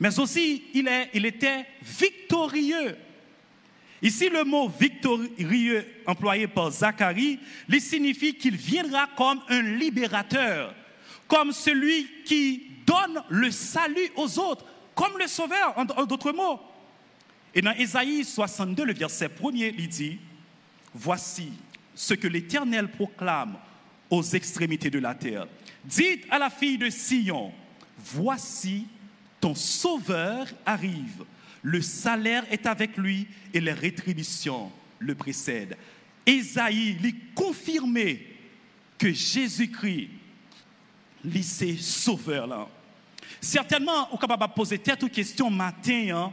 mais 0.00 0.18
aussi 0.18 0.64
il, 0.74 0.86
est, 0.88 1.10
il 1.14 1.26
était 1.26 1.66
victorieux. 1.82 2.96
Ici, 4.00 4.28
le 4.28 4.44
mot 4.44 4.68
victorieux 4.68 5.84
employé 6.06 6.46
par 6.46 6.70
Zacharie, 6.70 7.40
il 7.68 7.80
signifie 7.80 8.34
qu'il 8.34 8.56
viendra 8.56 9.08
comme 9.16 9.40
un 9.48 9.62
libérateur, 9.62 10.72
comme 11.26 11.50
celui 11.50 12.08
qui 12.24 12.62
donne 12.86 13.22
le 13.28 13.50
salut 13.50 14.10
aux 14.14 14.38
autres, 14.38 14.64
comme 14.94 15.18
le 15.18 15.26
sauveur, 15.26 15.74
en 15.76 15.84
d'autres 15.84 16.32
mots. 16.32 16.60
Et 17.54 17.62
dans 17.62 17.72
Ésaïe 17.72 18.24
62, 18.24 18.84
le 18.84 18.94
verset 18.94 19.30
1 19.42 19.50
il 19.54 19.88
dit 19.88 20.18
Voici 20.94 21.52
ce 21.94 22.14
que 22.14 22.28
l'Éternel 22.28 22.88
proclame 22.88 23.56
aux 24.10 24.22
extrémités 24.22 24.90
de 24.90 24.98
la 24.98 25.14
terre. 25.14 25.46
Dites 25.84 26.26
à 26.30 26.38
la 26.38 26.50
fille 26.50 26.78
de 26.78 26.90
Sion 26.90 27.52
Voici 27.98 28.86
ton 29.40 29.54
sauveur 29.54 30.46
arrive. 30.64 31.24
Le 31.62 31.80
salaire 31.80 32.44
est 32.50 32.66
avec 32.66 32.96
lui 32.96 33.26
et 33.52 33.60
les 33.60 33.72
rétributions 33.72 34.70
le 34.98 35.14
précèdent. 35.14 35.76
Ésaïe 36.24 36.94
lui 36.94 37.14
confirmé 37.34 38.26
que 38.96 39.12
Jésus-Christ, 39.12 40.10
lycée 41.24 41.76
sauveur 41.76 42.46
là. 42.46 42.68
Certainement, 43.40 44.08
on 44.12 44.16
de 44.16 44.52
poser 44.54 44.78
tête 44.78 45.02
aux 45.02 45.08
questions 45.08 45.50
matin. 45.50 46.08
Hein, 46.12 46.32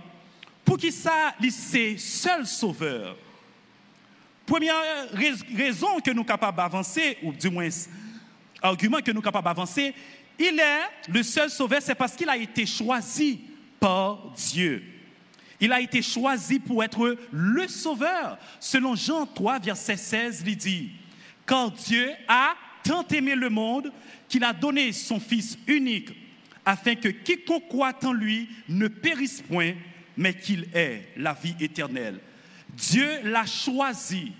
pour 0.65 0.77
qui 0.77 0.91
ça, 0.91 1.35
c'est 1.49 1.97
seul 1.97 2.45
sauveur. 2.45 3.15
Première 4.45 4.75
raison 5.55 5.99
que 5.99 6.11
nous 6.11 6.17
sommes 6.17 6.25
capables 6.25 6.57
d'avancer, 6.57 7.17
ou 7.23 7.31
du 7.31 7.49
moins 7.49 7.69
argument 8.61 8.99
que 8.99 9.11
nous 9.11 9.17
sommes 9.17 9.23
capables 9.23 9.45
d'avancer, 9.45 9.93
il 10.37 10.59
est 10.59 11.09
le 11.09 11.23
seul 11.23 11.49
sauveur, 11.49 11.81
c'est 11.81 11.95
parce 11.95 12.15
qu'il 12.15 12.29
a 12.29 12.35
été 12.35 12.65
choisi 12.65 13.39
par 13.79 14.33
Dieu. 14.35 14.83
Il 15.59 15.71
a 15.71 15.79
été 15.79 16.01
choisi 16.01 16.59
pour 16.59 16.83
être 16.83 17.17
le 17.31 17.67
sauveur. 17.67 18.37
Selon 18.59 18.95
Jean 18.95 19.25
3, 19.25 19.59
verset 19.59 19.97
16, 19.97 20.43
il 20.45 20.57
dit, 20.57 20.89
Car 21.47 21.71
Dieu 21.71 22.11
a 22.27 22.55
tant 22.83 23.07
aimé 23.07 23.35
le 23.35 23.49
monde 23.49 23.91
qu'il 24.27 24.43
a 24.43 24.51
donné 24.51 24.91
son 24.91 25.19
Fils 25.19 25.57
unique, 25.67 26.09
afin 26.65 26.95
que 26.95 27.09
quiconque 27.09 27.67
croit 27.69 27.93
en 28.03 28.11
lui 28.11 28.49
ne 28.67 28.87
périsse 28.87 29.41
point, 29.41 29.73
mais 30.17 30.33
qu'il 30.33 30.67
est 30.73 31.09
la 31.17 31.33
vie 31.33 31.55
éternelle. 31.59 32.19
Dieu 32.69 33.21
l'a 33.23 33.45
choisi 33.45 34.31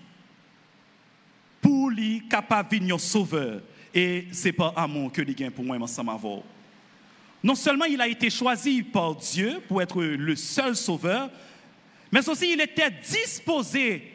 pour 1.62 1.90
lui 1.90 2.28
capable 2.30 2.78
venir 2.78 3.00
sauveur. 3.00 3.62
Et 3.94 4.28
c'est 4.32 4.52
pas 4.52 4.74
amour 4.76 5.12
que 5.12 5.22
il 5.22 5.34
gagne 5.34 5.52
pour 5.52 5.64
moi 5.64 5.78
ensemble. 5.78 6.12
Non 7.44 7.56
seulement 7.56 7.86
il 7.86 8.02
a 8.02 8.08
été 8.08 8.30
choisi 8.30 8.84
par 8.84 9.16
Dieu 9.16 9.62
pour 9.68 9.82
être 9.82 10.02
le 10.02 10.36
seul 10.36 10.76
sauveur, 10.76 11.30
mais 12.12 12.28
aussi 12.28 12.54
il 12.54 12.62
était 12.62 12.92
disposé 13.10 14.12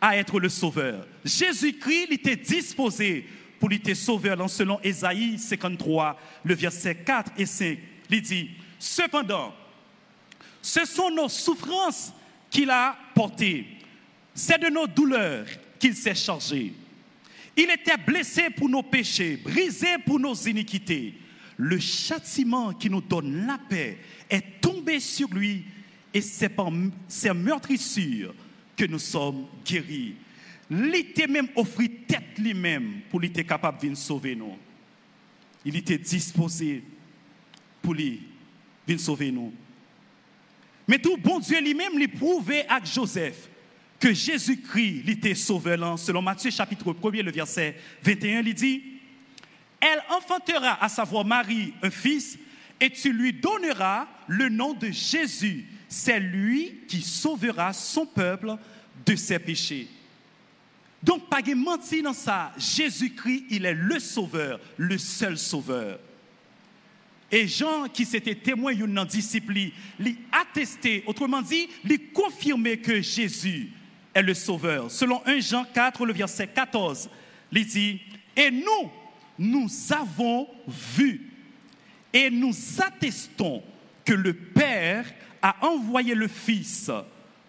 à 0.00 0.16
être 0.16 0.38
le 0.38 0.48
sauveur. 0.48 1.06
Jésus-Christ 1.24 2.12
était 2.12 2.36
disposé 2.36 3.26
pour 3.58 3.72
être 3.72 3.94
sauveur, 3.94 4.48
selon 4.48 4.78
Ésaïe 4.82 5.38
53, 5.38 6.18
le 6.44 6.54
verset 6.54 6.94
4 6.94 7.32
et 7.36 7.46
5. 7.46 7.78
Il 8.10 8.22
dit, 8.22 8.50
cependant, 8.78 9.54
ce 10.68 10.84
sont 10.84 11.10
nos 11.10 11.30
souffrances 11.30 12.12
qu'il 12.50 12.68
a 12.68 12.94
portées. 13.14 13.66
C'est 14.34 14.60
de 14.60 14.68
nos 14.68 14.86
douleurs 14.86 15.46
qu'il 15.78 15.96
s'est 15.96 16.14
chargé. 16.14 16.74
Il 17.56 17.70
était 17.70 17.96
blessé 17.96 18.50
pour 18.50 18.68
nos 18.68 18.82
péchés, 18.82 19.38
brisé 19.38 19.96
pour 20.04 20.20
nos 20.20 20.34
iniquités. 20.34 21.14
Le 21.56 21.78
châtiment 21.78 22.74
qui 22.74 22.90
nous 22.90 23.00
donne 23.00 23.46
la 23.46 23.56
paix 23.56 23.98
est 24.28 24.60
tombé 24.60 25.00
sur 25.00 25.32
lui 25.32 25.64
et 26.12 26.20
c'est 26.20 26.50
par 26.50 26.70
ses 27.08 27.32
meurtrissures 27.32 28.34
que 28.76 28.84
nous 28.84 28.98
sommes 28.98 29.46
guéris. 29.64 30.16
Il 30.70 30.94
était 30.94 31.26
même 31.26 31.48
offert 31.56 31.88
tête 32.06 32.36
lui-même 32.36 33.00
pour 33.10 33.24
être 33.24 33.40
capable 33.40 33.88
de 33.88 33.94
sauver 33.94 34.36
nous. 34.36 34.58
Il 35.64 35.76
était 35.76 35.96
disposé 35.96 36.84
pour 37.80 37.94
lui 37.94 38.20
venir 38.86 39.00
sauver 39.00 39.32
nous. 39.32 39.54
Mais 40.88 40.98
tout 40.98 41.18
bon 41.18 41.38
Dieu 41.38 41.60
lui-même 41.60 41.98
lui 41.98 42.08
prouvait 42.08 42.66
à 42.66 42.82
Joseph 42.82 43.48
que 44.00 44.14
Jésus-Christ 44.14 45.06
était 45.06 45.34
sauveur. 45.34 45.98
Selon 45.98 46.22
Matthieu 46.22 46.50
chapitre 46.50 46.96
1 47.04 47.22
le 47.22 47.30
verset 47.30 47.76
21, 48.02 48.40
il 48.40 48.54
dit, 48.54 48.82
Elle 49.78 50.02
enfantera, 50.10 50.82
à 50.82 50.88
savoir 50.88 51.26
Marie, 51.26 51.74
un 51.82 51.90
fils, 51.90 52.38
et 52.80 52.90
tu 52.90 53.12
lui 53.12 53.34
donneras 53.34 54.06
le 54.28 54.48
nom 54.48 54.72
de 54.72 54.90
Jésus. 54.90 55.66
C'est 55.88 56.20
lui 56.20 56.80
qui 56.88 57.02
sauvera 57.02 57.72
son 57.74 58.06
peuple 58.06 58.56
de 59.04 59.14
ses 59.14 59.38
péchés. 59.38 59.88
Donc, 61.02 61.28
pas 61.28 61.42
de 61.42 61.54
mentir 61.54 62.04
dans 62.04 62.12
ça. 62.12 62.52
Jésus-Christ, 62.56 63.44
il 63.50 63.66
est 63.66 63.74
le 63.74 63.98
sauveur, 63.98 64.58
le 64.76 64.96
seul 64.96 65.36
sauveur. 65.36 65.98
Et 67.30 67.46
Jean, 67.46 67.88
qui 67.88 68.04
s'était 68.04 68.34
témoin 68.34 68.74
d'une 68.74 69.04
discipline, 69.04 69.70
lui 69.98 70.18
attesté, 70.32 71.04
autrement 71.06 71.42
dit, 71.42 71.68
lui 71.84 71.98
confirmé 72.12 72.78
que 72.78 73.02
Jésus 73.02 73.70
est 74.14 74.22
le 74.22 74.34
Sauveur. 74.34 74.90
Selon 74.90 75.22
1 75.26 75.40
Jean 75.40 75.64
4, 75.64 76.06
le 76.06 76.14
verset 76.14 76.46
14, 76.46 77.10
il 77.52 77.66
dit, 77.66 78.00
et 78.34 78.50
nous, 78.50 78.90
nous 79.38 79.68
avons 79.90 80.48
vu 80.66 81.30
et 82.12 82.30
nous 82.30 82.54
attestons 82.80 83.62
que 84.04 84.14
le 84.14 84.32
Père 84.32 85.04
a 85.42 85.66
envoyé 85.66 86.14
le 86.14 86.28
Fils 86.28 86.90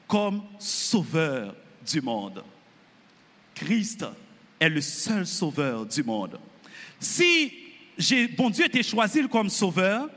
comme 0.08 0.44
Sauveur 0.60 1.56
du 1.90 2.02
monde. 2.02 2.44
Christ 3.56 4.06
est 4.60 4.70
le 4.70 4.82
seul 4.82 5.26
Sauveur 5.26 5.86
du 5.86 6.04
monde. 6.04 6.40
Si 7.00 7.69
bon 8.38 8.50
Dieu 8.50 8.66
était 8.66 8.84
choisi 8.84 9.28
comme 9.28 9.50
sauveur, 9.50 10.10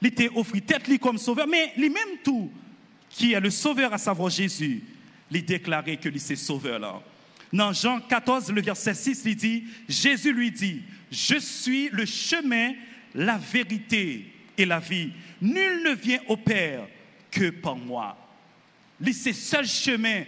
il 0.00 0.08
était 0.08 0.30
offert 0.34 0.60
tête 0.66 0.98
comme 0.98 1.18
sauveur, 1.18 1.46
mais 1.46 1.72
lui-même 1.76 2.18
tout, 2.24 2.50
qui 3.08 3.32
est 3.32 3.40
le 3.40 3.50
sauveur 3.50 3.92
à 3.92 3.98
savoir 3.98 4.30
Jésus, 4.30 4.82
il 5.30 5.44
déclarait 5.44 5.96
que 5.96 6.08
lui 6.08 6.20
c'est 6.20 6.36
sauveur 6.36 6.78
là. 6.78 7.00
Dans 7.52 7.72
Jean 7.72 8.00
14, 8.00 8.50
le 8.50 8.62
verset 8.62 8.94
6, 8.94 9.22
il 9.26 9.36
dit, 9.36 9.64
Jésus 9.86 10.32
lui 10.32 10.50
dit, 10.50 10.82
je 11.10 11.38
suis 11.38 11.90
le 11.90 12.06
chemin, 12.06 12.72
la 13.14 13.36
vérité 13.36 14.32
et 14.56 14.64
la 14.64 14.80
vie. 14.80 15.10
Nul 15.40 15.82
ne 15.84 15.94
vient 15.94 16.20
au 16.28 16.38
Père 16.38 16.86
que 17.30 17.50
par 17.50 17.76
moi. 17.76 18.16
C'est 19.12 19.34
seul 19.34 19.66
chemin 19.66 20.22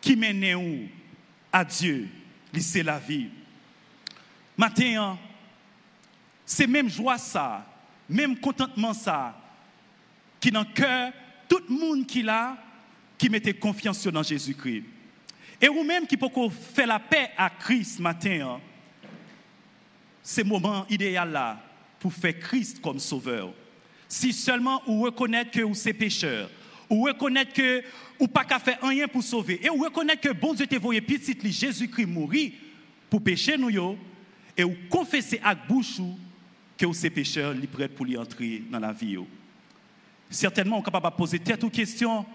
qui 0.00 0.16
mène 0.16 0.88
à 1.52 1.64
Dieu. 1.64 2.08
C'est 2.58 2.82
la 2.82 2.98
vie. 2.98 3.28
Maintenant, 4.56 5.18
c'est 6.46 6.66
même 6.66 6.88
joie 6.88 7.18
ça, 7.18 7.66
même 8.08 8.38
contentement 8.38 8.92
ça, 8.92 9.38
qui 10.40 10.50
dans 10.50 10.60
le 10.60 10.74
cœur, 10.74 11.12
tout 11.48 11.60
le 11.68 11.74
monde 11.74 12.06
qui 12.06 12.22
l'a, 12.22 12.56
qui 13.16 13.28
mettait 13.28 13.54
confiance 13.54 14.06
dans 14.06 14.22
Jésus-Christ. 14.22 14.84
Et 15.60 15.68
vous-même 15.68 16.06
qui 16.06 16.16
pouvez 16.16 16.50
faire 16.50 16.86
la 16.86 16.98
paix 16.98 17.30
à 17.36 17.48
Christ 17.48 18.00
matin, 18.00 18.60
c'est 20.22 20.42
le 20.42 20.48
moment 20.48 20.86
idéal 20.90 21.30
là 21.30 21.60
pour 21.98 22.12
faire 22.12 22.38
Christ 22.38 22.80
comme 22.80 22.98
sauveur. 22.98 23.52
Si 24.08 24.32
seulement 24.32 24.82
vous 24.86 25.02
reconnaissez 25.02 25.50
que 25.50 25.60
vous 25.62 25.88
êtes 25.88 25.98
pécheur, 25.98 26.50
ou 26.90 27.04
reconnaître 27.04 27.52
que 27.54 27.82
ou 28.18 28.28
pas 28.28 28.44
qu'à 28.44 28.58
faire 28.58 28.78
rien 28.82 29.08
pour 29.08 29.22
sauver, 29.22 29.64
et 29.64 29.70
ou 29.70 29.82
reconnaître 29.82 30.20
que 30.20 30.32
bon 30.32 30.54
Dieu 30.54 30.66
t'a 30.66 30.76
envoyé 30.76 31.00
petit 31.00 31.36
Jésus-Christ 31.50 32.06
mourir 32.06 32.52
pour 33.08 33.22
pécher 33.22 33.56
nous 33.56 33.96
et 34.56 34.62
vous 34.62 34.76
confessez 34.88 35.40
à 35.42 35.54
bouche 35.54 36.00
que 36.76 36.86
vous 36.86 37.06
êtes 37.06 37.14
pécheur, 37.14 37.54
vous 37.54 37.66
prêt 37.66 37.88
pour 37.88 38.06
lui 38.06 38.16
entrer 38.16 38.62
dans 38.70 38.80
la 38.80 38.92
vie. 38.92 39.18
Certainement, 40.30 40.76
vous 40.76 40.80
êtes 40.80 40.84
capable 40.86 41.10
de 41.10 41.16
poser 41.16 41.38
telle 41.38 41.58
question 41.70 42.26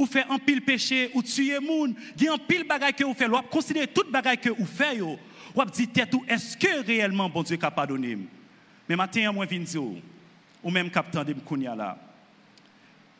ou 0.00 0.06
faire 0.06 0.30
un 0.32 0.38
pile 0.38 0.62
péché, 0.62 1.10
ou 1.12 1.22
tuer 1.22 1.60
moun, 1.60 1.94
il 2.16 2.24
y 2.24 2.28
a 2.28 2.32
un 2.32 2.38
pile 2.38 2.66
bagaille 2.66 2.94
que 2.94 3.04
vous 3.04 3.12
faites, 3.12 3.28
ou 3.28 3.42
considérer 3.50 3.86
toute 3.86 4.10
bagaille 4.10 4.38
que 4.38 4.48
vous 4.48 4.64
faites, 4.64 5.02
ou 5.02 5.18
dire 5.66 6.08
tout, 6.10 6.24
est-ce 6.26 6.56
que 6.56 6.82
réellement 6.86 7.28
bon 7.28 7.42
Dieu 7.42 7.58
a 7.60 7.70
pardonné 7.70 8.16
Mais 8.88 8.96
maintenant, 8.96 9.34
moi, 9.34 9.44
viens 9.44 9.60
dire, 9.60 9.82
ou 9.82 10.70
même 10.70 10.90
captain 10.90 11.22
de 11.22 11.34
Mkounia 11.34 11.74
là. 11.74 11.98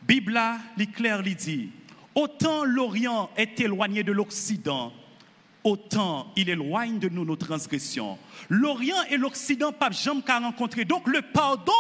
Bible 0.03 0.33
là, 0.33 0.59
clair, 0.95 1.23
dit, 1.23 1.69
autant 2.15 2.65
l'Orient 2.65 3.29
est 3.37 3.61
éloigné 3.61 4.03
de 4.03 4.13
l'Occident, 4.13 4.91
autant 5.65 6.33
il 6.37 6.49
éloigne 6.49 6.99
de 6.99 7.09
nous 7.09 7.25
nos 7.25 7.37
transgressions. 7.37 8.19
L'Orient 8.49 9.03
et 9.11 9.17
l'Occident, 9.17 9.73
pas 9.73 9.91
jamais 9.91 10.23
qu'à 10.23 10.39
rencontrer. 10.39 10.85
Donc 10.85 11.07
le 11.07 11.23
pardon 11.23 11.73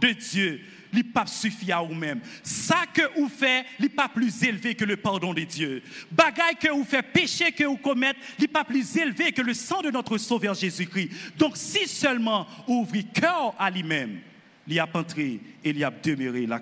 de 0.00 0.08
Dieu 0.08 0.60
n'est 0.92 1.02
pas 1.02 1.26
suffit 1.26 1.72
à 1.72 1.80
vous-même. 1.80 2.20
Ça 2.42 2.84
que 2.92 3.02
vous 3.18 3.28
faites, 3.28 3.66
n'est 3.80 3.88
pas 3.88 4.08
plus 4.08 4.44
élevé 4.44 4.74
que 4.74 4.84
le 4.84 4.96
pardon 4.96 5.34
de 5.34 5.42
Dieu. 5.42 5.82
Bagaille 6.10 6.56
que 6.56 6.68
vous 6.68 6.84
faites, 6.84 7.12
péché 7.12 7.52
que 7.52 7.64
vous 7.64 7.76
commettez, 7.76 8.18
n'est 8.40 8.48
pas 8.48 8.64
plus 8.64 8.96
élevé 8.96 9.32
que 9.32 9.42
le 9.42 9.54
sang 9.54 9.82
de 9.82 9.90
notre 9.90 10.18
Sauveur 10.18 10.54
Jésus-Christ. 10.54 11.10
Donc 11.36 11.56
si 11.56 11.88
seulement 11.88 12.46
ouvrez 12.68 13.02
cœur 13.02 13.54
à 13.58 13.70
lui-même, 13.70 14.20
il 14.66 14.74
y 14.74 14.78
a 14.78 14.88
entré 14.94 15.40
et 15.64 15.70
il 15.70 15.78
y 15.78 15.84
a 15.84 15.90
demeuré 15.90 16.46
la. 16.46 16.60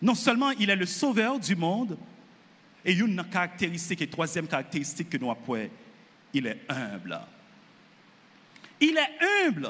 Non 0.00 0.14
seulement 0.14 0.50
il 0.50 0.70
est 0.70 0.76
le 0.76 0.86
Sauveur 0.86 1.38
du 1.38 1.56
monde, 1.56 1.96
et 2.84 2.92
une 2.92 3.22
caractéristique, 3.30 4.02
et 4.02 4.06
troisième 4.08 4.46
caractéristique 4.46 5.10
que 5.10 5.18
nous 5.18 5.30
avons, 5.30 5.68
il 6.34 6.46
est 6.46 6.60
humble. 6.68 7.20
Il 8.80 8.96
est 8.96 9.46
humble. 9.46 9.68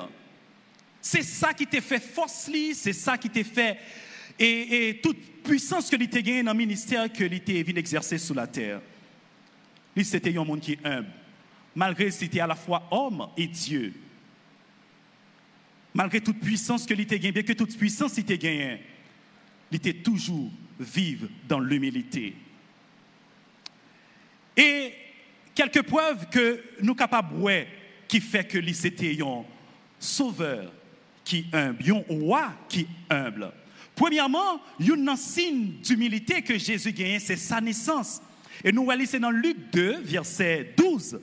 C'est 1.01 1.23
ça 1.23 1.53
qui 1.53 1.67
t'a 1.67 1.81
fait 1.81 2.01
force, 2.01 2.49
c'est 2.75 2.93
ça 2.93 3.19
qui 3.19 3.29
t'a 3.29 3.45
fait. 3.45 3.79
Et, 4.39 5.01
toute 5.03 5.43
puissance 5.43 5.91
que 5.91 5.97
t'a 5.97 6.23
gagnée 6.23 6.43
dans 6.43 6.53
le 6.53 6.59
ministère 6.59 7.13
que 7.13 7.25
t'a 7.25 7.53
venu 7.53 7.79
exercer 7.79 8.19
sur 8.19 8.35
la 8.35 8.47
terre. 8.47 8.81
C'était 10.03 10.37
un 10.37 10.45
monde 10.45 10.61
qui 10.61 10.73
est 10.73 10.87
humble. 10.87 11.11
Malgré 11.75 12.11
c'était 12.11 12.41
à 12.41 12.47
la 12.47 12.55
fois 12.55 12.87
homme 12.91 13.29
et 13.37 13.47
Dieu. 13.47 13.93
Malgré 15.93 16.21
toute 16.21 16.41
puissance 16.41 16.87
que 16.87 16.95
t'a 16.95 17.05
gagnée, 17.19 17.33
bien 17.33 17.43
que 17.43 17.53
toute 17.53 17.77
puissance 17.77 18.19
gagnée, 18.19 18.81
il 19.71 19.77
était 19.77 19.95
toujours 19.95 20.51
vive 20.79 21.29
dans 21.49 21.61
l'humilité. 21.61 22.35
Et 24.57 24.93
quelques 25.55 25.83
preuves 25.83 26.29
que 26.31 26.63
nous 26.81 26.95
capables 26.95 27.67
qui 28.09 28.21
fait 28.21 28.45
que 28.45 28.73
c'était 28.73 29.17
un 29.23 29.45
sauveur 29.99 30.73
qui 31.25 31.47
humble, 31.53 31.85
un 31.91 32.03
roi 32.09 32.53
qui 32.69 32.87
humble. 33.09 33.53
Premièrement, 33.95 34.61
un 34.81 35.17
signe 35.17 35.73
d'humilité 35.83 36.43
que 36.43 36.59
Jésus 36.59 36.93
gagne, 36.93 37.19
c'est 37.21 37.37
sa 37.37 37.61
naissance. 37.61 38.21
Et 38.65 38.73
nous 38.73 38.85
voyons 38.85 39.19
dans 39.21 39.31
Luc 39.31 39.57
2, 39.73 40.01
verset 40.03 40.75
12. 40.77 41.21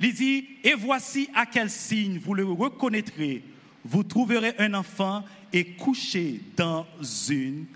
Il 0.00 0.14
dit, 0.14 0.48
et 0.64 0.74
voici 0.74 1.28
à 1.34 1.46
quel 1.46 1.68
signe 1.68 2.18
vous 2.18 2.34
le 2.34 2.44
reconnaîtrez. 2.44 3.42
Vous 3.84 4.02
trouverez 4.02 4.54
un 4.58 4.74
enfant 4.74 5.24
et 5.52 5.64
couché 5.72 6.40
dans 6.56 6.86
une 7.28 7.66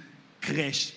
crèche. 0.40 0.94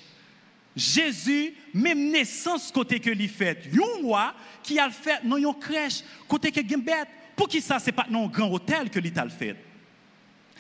Jésus, 0.78 1.56
même 1.74 2.12
naissance 2.12 2.72
côté 2.72 3.00
que 3.00 3.10
lui 3.10 3.28
fait, 3.28 3.68
un 3.74 4.02
roi 4.04 4.36
qui 4.62 4.78
a 4.78 4.92
fait 4.92 5.26
dans 5.26 5.38
une 5.38 5.54
crèche, 5.60 6.04
côté 6.28 6.52
que 6.52 6.62
bête. 6.78 7.08
Pour 7.36 7.48
qui 7.48 7.62
ça, 7.62 7.80
c'est 7.80 7.92
pas 7.92 8.06
dans 8.10 8.26
un 8.26 8.28
grand 8.28 8.52
hôtel 8.52 8.90
que 8.90 9.00
lui 9.00 9.12
a 9.16 9.28
fait. 9.28 9.56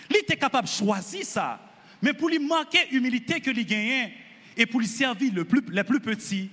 Il 0.10 0.17
était 0.17 0.36
capable 0.36 0.67
de 0.67 0.73
choisir 0.73 1.23
ça. 1.23 1.60
Mais 2.01 2.13
pour 2.13 2.30
lui 2.30 2.39
manquer 2.39 2.88
humilité 2.91 3.39
que 3.39 3.51
lui 3.51 3.65
gagnait 3.65 4.13
et 4.56 4.65
pour 4.65 4.80
lui 4.80 4.88
servir 4.88 5.34
le 5.34 5.45
plus, 5.45 5.62
les 5.69 5.84
plus 5.84 5.99
petits, 5.99 6.49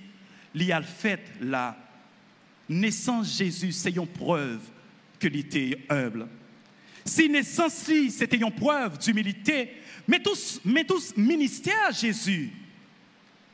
a 0.71 0.81
fait 0.83 1.21
la 1.41 1.75
naissance 2.69 3.35
Jésus, 3.37 3.71
c'est 3.71 3.95
une 3.95 4.07
preuve 4.07 4.61
que 5.19 5.27
lui 5.27 5.39
était 5.39 5.85
humble. 5.89 6.27
Si 7.03 7.29
naissance 7.29 7.89
c'était 8.09 8.37
une 8.37 8.51
preuve 8.51 8.97
d'humilité, 8.99 9.71
mais 10.07 10.19
tous, 10.19 10.61
mais 10.65 10.83
tous 10.83 11.15
ministère 11.17 11.91
Jésus, 11.91 12.51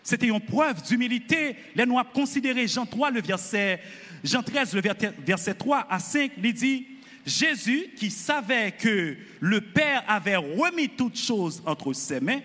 c'était 0.03 0.27
une 0.27 0.41
preuve 0.41 0.81
d'humilité. 0.83 1.55
Nous 1.75 1.97
avons 1.97 2.09
considéré 2.11 2.67
Jean 2.67 2.85
3, 2.85 3.11
le 3.11 3.21
verset, 3.21 3.81
Jean 4.23 4.41
13, 4.41 4.75
le 4.75 4.81
verset 5.25 5.53
3 5.53 5.87
à 5.89 5.99
5, 5.99 6.31
il 6.41 6.53
dit, 6.53 6.87
Jésus, 7.25 7.89
qui 7.95 8.09
savait 8.09 8.71
que 8.71 9.15
le 9.39 9.61
Père 9.61 10.03
avait 10.07 10.37
remis 10.37 10.89
toutes 10.89 11.17
choses 11.17 11.61
entre 11.65 11.93
ses 11.93 12.19
mains, 12.19 12.41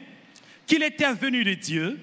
qu'il 0.66 0.82
était 0.82 1.12
venu 1.14 1.44
de 1.44 1.54
Dieu 1.54 1.98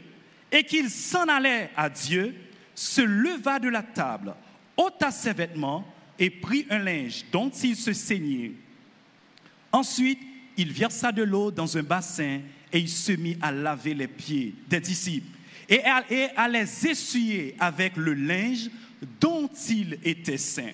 et 0.52 0.64
qu'il 0.64 0.90
s'en 0.90 1.28
allait 1.28 1.70
à 1.76 1.90
Dieu, 1.90 2.34
se 2.74 3.02
leva 3.02 3.60
de 3.60 3.70
la 3.70 3.84
table, 3.84 4.34
ôta 4.76 5.12
ses 5.12 5.34
vêtements 5.34 5.86
et 6.18 6.32
prit 6.32 6.66
un 6.70 6.80
linge 6.80 7.26
dont 7.32 7.50
il 7.50 7.76
se 7.76 7.94
saignait. 7.94 8.54
Ensuite, 9.72 10.20
il 10.58 10.72
versa 10.72 11.12
de 11.12 11.24
l'eau 11.24 11.52
dans 11.52 11.78
un 11.78 11.84
bassin 11.84 12.42
et 12.72 12.80
il 12.80 12.90
se 12.90 13.12
mit 13.12 13.38
à 13.42 13.52
laver 13.52 13.94
les 13.94 14.08
pieds 14.08 14.56
des 14.68 14.80
disciples 14.80 15.33
et 15.74 16.30
à, 16.36 16.48
les 16.48 16.88
essuyer 16.88 17.56
avec 17.60 17.98
le 17.98 18.14
linge 18.14 18.70
dont 19.20 19.50
il 19.70 19.98
était 20.04 20.38
saint. 20.38 20.74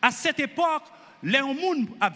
À 0.00 0.10
cette 0.10 0.40
époque, 0.40 0.84
les 1.22 1.38
gens 1.38 1.54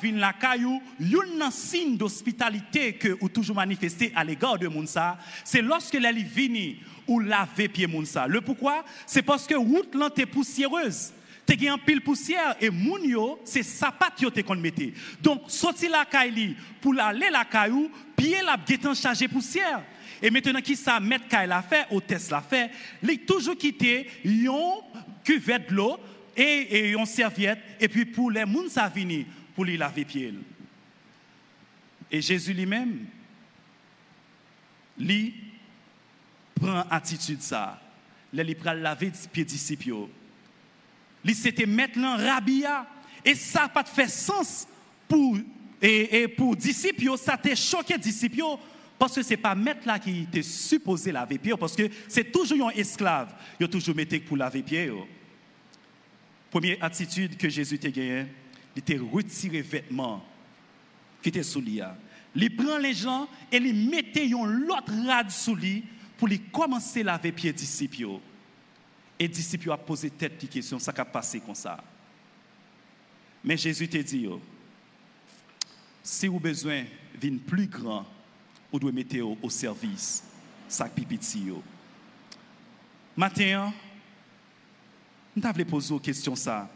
qui 0.01 0.13
la 0.13 0.33
caillou, 0.33 0.81
un 0.99 1.51
signe 1.51 1.99
d'hospitalité 1.99 2.95
que 2.95 3.19
ou 3.21 3.29
toujours 3.29 3.57
manifesté 3.57 4.13
à 4.17 4.25
l'égard 4.25 4.59
de 4.59 4.67
Mounsa, 4.67 5.19
c'est 5.45 5.61
lorsque 5.61 5.93
les 5.93 6.23
viennent 6.23 6.77
ou 7.07 7.21
laver 7.21 7.69
pied 7.69 7.87
Mounsa. 7.87 8.27
Le 8.27 8.41
pourquoi? 8.41 8.83
C'est 9.07 9.23
parce 9.23 9.47
que 9.47 9.55
route 9.55 9.95
est 10.17 10.27
poussiéreuse. 10.27 11.13
Tu 11.47 11.69
as 11.69 11.75
un 11.75 11.77
pile 11.77 12.01
poussière 12.01 12.57
et 12.59 12.71
moun 12.71 13.05
yo, 13.05 13.39
c'est 13.45 13.63
sapat 13.63 14.15
yo 14.23 14.31
te 14.31 14.41
kon 14.41 14.57
mette. 14.57 14.95
Donc 15.21 15.43
sorti 15.49 15.89
la 15.89 16.07
caille 16.07 16.57
pour 16.81 16.99
aller 16.99 17.29
la 17.31 17.45
caillou, 17.45 17.91
pied 18.17 18.41
la 18.43 18.57
chargé 18.57 19.03
chargé 19.03 19.29
poussière. 19.29 19.83
Et 20.23 20.31
maintenant 20.31 20.61
qui 20.61 20.77
ça 20.77 21.01
mettre 21.01 21.29
caille 21.29 21.49
la 21.49 21.63
fait, 21.63 21.87
hôtesse 21.91 22.31
la 22.31 22.41
fait, 22.41 22.71
il 23.03 23.19
toujours 23.21 23.57
quitté 23.57 24.09
yon 24.25 24.83
cuvette 25.23 25.71
de 25.71 25.75
l'eau 25.75 25.99
et, 26.37 26.43
et 26.43 26.93
une 26.93 27.07
serviette, 27.07 27.59
et 27.81 27.89
puis 27.89 28.05
pour 28.05 28.31
les 28.31 28.41
gens 28.41 28.69
ça 28.69 28.89
vini, 28.89 29.27
pour 29.55 29.65
lui 29.65 29.77
laver 29.77 30.05
pied. 30.05 30.35
Et 32.11 32.21
Jésus 32.21 32.53
lui-même, 32.53 33.07
lui, 34.99 35.35
prend 36.55 36.85
attitude 36.91 37.43
ça. 37.43 37.81
Il 38.33 38.57
prend 38.57 38.73
laver 38.73 39.13
pied 39.33 39.45
disciples. 39.45 40.09
Lui, 41.25 41.35
c'était 41.35 41.67
en 41.99 42.17
rabia. 42.17 42.87
Et 43.25 43.35
ça 43.35 43.63
n'a 43.63 43.69
pas 43.69 43.85
fait 43.85 44.09
sens 44.09 44.67
pour, 45.09 45.39
et, 45.81 46.29
pour 46.29 46.55
disciples, 46.57 47.17
ça 47.17 47.37
t'a 47.37 47.55
choqué 47.55 47.97
disciples 47.97 48.43
parce 48.99 49.15
que 49.15 49.23
ce 49.23 49.31
n'est 49.31 49.37
pas 49.37 49.55
maître 49.55 49.87
là 49.87 49.99
qui 49.99 50.23
était 50.23 50.43
supposé 50.43 51.13
laver 51.13 51.39
pied, 51.39 51.55
parce 51.59 51.75
que 51.75 51.89
c'est 52.09 52.31
toujours 52.31 52.69
un 52.69 52.73
esclave, 52.73 53.35
il 53.59 53.65
a 53.65 53.69
toujours 53.69 53.97
mis 53.97 54.07
pour 54.07 54.37
laver 54.37 54.63
pied. 54.63 54.93
Première 56.51 56.77
attitude 56.83 57.37
que 57.37 57.49
Jésus 57.49 57.79
t'a 57.79 57.91
gagné, 57.91 58.27
il 58.77 58.79
était 58.79 58.99
retiré 58.99 59.61
vêtements 59.61 60.25
qui 61.21 61.29
étaient 61.31 61.43
sous 61.43 61.61
lui. 61.61 61.81
Il 62.37 62.57
prend 62.57 62.79
les 62.79 62.95
gens 62.95 63.29
et 63.51 63.57
il 63.57 63.91
mettait 63.91 64.33
un 64.33 64.69
autre 64.69 64.93
rad 65.07 65.31
sous 65.31 65.55
lui 65.55 65.85
pour 66.17 66.29
lui 66.29 66.41
commencer 66.41 67.01
à 67.01 67.05
laver 67.05 67.33
pied 67.33 67.53
disciples. 67.53 68.21
Et 69.19 69.29
disciples 69.29 69.73
a 69.73 69.77
posé 69.77 70.11
tête 70.11 70.41
de 70.41 70.47
question, 70.47 70.79
ça 70.79 70.93
a 70.97 71.05
passé 71.05 71.41
comme 71.41 71.55
ça. 71.55 71.83
Mais 73.43 73.57
Jésus 73.57 73.89
te 73.89 73.99
dit, 73.99 74.29
si 76.03 76.27
vous 76.27 76.37
avez 76.37 76.51
besoin 76.51 76.85
d'une 77.21 77.41
plus 77.41 77.67
grand, 77.67 78.07
vous 78.75 78.81
devez 78.81 78.93
mettre 78.93 79.37
au 79.41 79.49
service 79.51 80.25
ça 80.67 80.87
pipiti. 80.87 81.45
Matin, 83.17 83.73
nous 85.37 85.47
avons 85.47 85.65
posé 85.65 85.95
une 85.95 86.01
question 86.01 86.35
ça. 86.35 86.69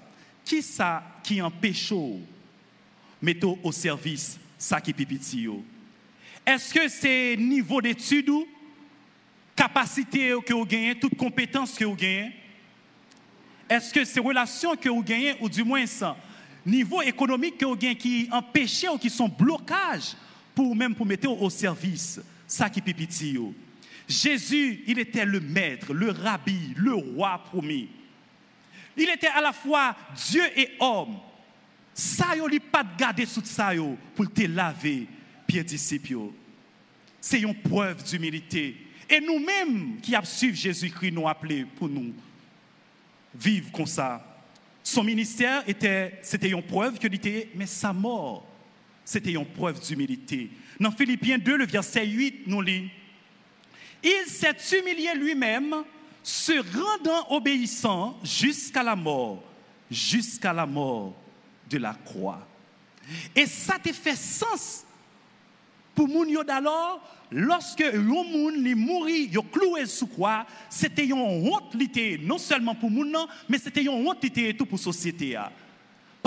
Qui 0.44 0.62
ça 0.62 1.02
qui 1.24 1.42
empêche 1.42 1.92
mettre 3.20 3.48
au 3.64 3.72
service 3.72 4.38
qui 4.84 4.92
pipiti? 4.92 5.48
Est-ce 6.46 6.72
que 6.72 6.86
c'est 6.86 7.36
niveau 7.36 7.82
d'études 7.82 8.30
capacité 9.56 10.36
que 10.46 10.54
vous 10.54 10.66
gagnez, 10.66 10.96
toute 10.96 11.16
compétence 11.16 11.74
que 11.74 11.84
vous 11.84 11.96
gagnez? 11.96 12.30
Est-ce 13.68 13.92
que 13.92 14.04
c'est 14.04 14.20
relation 14.20 14.76
que 14.76 14.88
vous 14.88 15.02
gagnez, 15.02 15.34
ou 15.40 15.48
du 15.48 15.64
moins 15.64 15.84
ça, 15.84 16.16
niveau 16.64 17.02
économique 17.02 17.58
que 17.58 17.64
vous 17.64 17.74
gagnez 17.74 17.96
qui 17.96 18.28
empêche 18.30 18.84
ou 18.84 18.98
qui 18.98 19.10
sont 19.10 19.28
blocages 19.28 20.14
pour 20.58 20.74
même 20.74 20.92
pour 20.92 21.06
mettre 21.06 21.30
au 21.30 21.48
service 21.50 22.20
ça 22.44 22.68
qui 22.68 22.80
pipiti? 22.80 23.38
Jésus, 24.08 24.82
il 24.88 24.98
était 24.98 25.24
le 25.24 25.38
maître, 25.38 25.94
le 25.94 26.10
rabbi, 26.10 26.74
le 26.74 26.94
roi 26.94 27.40
promis. 27.44 27.88
Il 28.96 29.08
était 29.08 29.28
à 29.28 29.40
la 29.40 29.52
fois 29.52 29.94
Dieu 30.28 30.42
et 30.56 30.70
homme. 30.80 31.18
Ça, 31.94 32.34
il 32.34 32.42
n'a 32.42 32.60
pas 32.72 32.82
de 32.82 32.88
garder 32.98 33.24
sous 33.24 33.44
ça 33.44 33.70
pour 34.16 34.32
te 34.32 34.42
laver, 34.48 35.06
pieds 35.46 35.62
disciples. 35.62 36.32
C'est 37.20 37.40
une 37.40 37.54
preuve 37.54 38.02
d'humilité. 38.02 38.78
Et 39.08 39.20
nous-mêmes 39.20 40.00
qui 40.02 40.12
suivi 40.24 40.56
Jésus-Christ 40.56 41.12
nous 41.12 41.28
appelés 41.28 41.66
pour 41.76 41.88
nous 41.88 42.12
vivre 43.32 43.70
comme 43.70 43.86
ça. 43.86 44.26
Son 44.82 45.04
ministère 45.04 45.62
était, 45.68 46.18
c'était 46.20 46.50
une 46.50 46.64
preuve 46.64 46.98
que 46.98 47.06
était, 47.06 47.48
mais 47.54 47.66
sa 47.66 47.92
mort, 47.92 48.47
c'était 49.08 49.32
une 49.32 49.46
preuve 49.46 49.80
d'humilité. 49.80 50.50
Dans 50.78 50.90
Philippiens 50.90 51.38
2, 51.38 51.56
le 51.56 51.66
verset 51.66 52.06
8, 52.06 52.46
nous 52.46 52.60
lit, 52.60 52.90
il 54.04 54.24
s'est 54.26 54.54
humilié 54.78 55.14
lui-même, 55.14 55.76
se 56.22 56.52
rendant 56.76 57.26
obéissant 57.30 58.18
jusqu'à 58.22 58.82
la 58.82 58.94
mort, 58.94 59.42
jusqu'à 59.90 60.52
la 60.52 60.66
mort 60.66 61.16
de 61.70 61.78
la 61.78 61.94
croix. 61.94 62.46
Et 63.34 63.46
ça 63.46 63.78
te 63.78 63.90
fait 63.94 64.14
sens 64.14 64.84
pour 65.94 66.06
moun 66.06 66.28
yo 66.28 66.44
d'alors, 66.44 67.00
lorsque 67.32 67.80
yon 67.80 68.28
moun 68.28 68.60
li 68.62 68.74
mouri, 68.74 69.30
yo 69.32 69.42
cloué 69.42 69.86
sous 69.86 70.06
croix, 70.06 70.44
c'était 70.68 71.06
une 71.06 71.14
honte 71.14 71.74
non 72.20 72.36
seulement 72.36 72.74
pour 72.74 72.90
moun 72.90 73.10
non, 73.10 73.26
mais 73.48 73.56
c'était 73.56 73.82
une 73.82 74.06
honte 74.06 74.20
tout 74.58 74.66
pour 74.66 74.78
société 74.78 75.34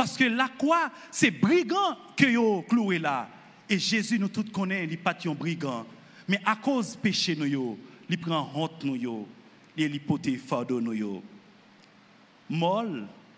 Parce 0.01 0.17
que 0.17 0.23
la 0.23 0.47
croix, 0.47 0.89
c'est 1.11 1.29
brigand 1.29 1.95
que 2.17 2.25
yo 2.25 2.63
cloué 2.63 2.97
là. 2.97 3.29
Et 3.69 3.77
Jésus 3.77 4.17
nous 4.17 4.29
tous 4.29 4.45
connaît, 4.45 4.87
il 4.89 4.97
pas 4.97 5.13
brigand. 5.13 5.85
Mais 6.27 6.41
à 6.43 6.55
cause 6.55 6.95
péché 6.95 7.37
il 8.09 8.17
prend 8.17 8.51
honte 8.55 8.83
nous 8.83 9.27
et 9.77 9.83
il 9.83 10.39
fardeau 10.39 10.81
nous 10.81 11.21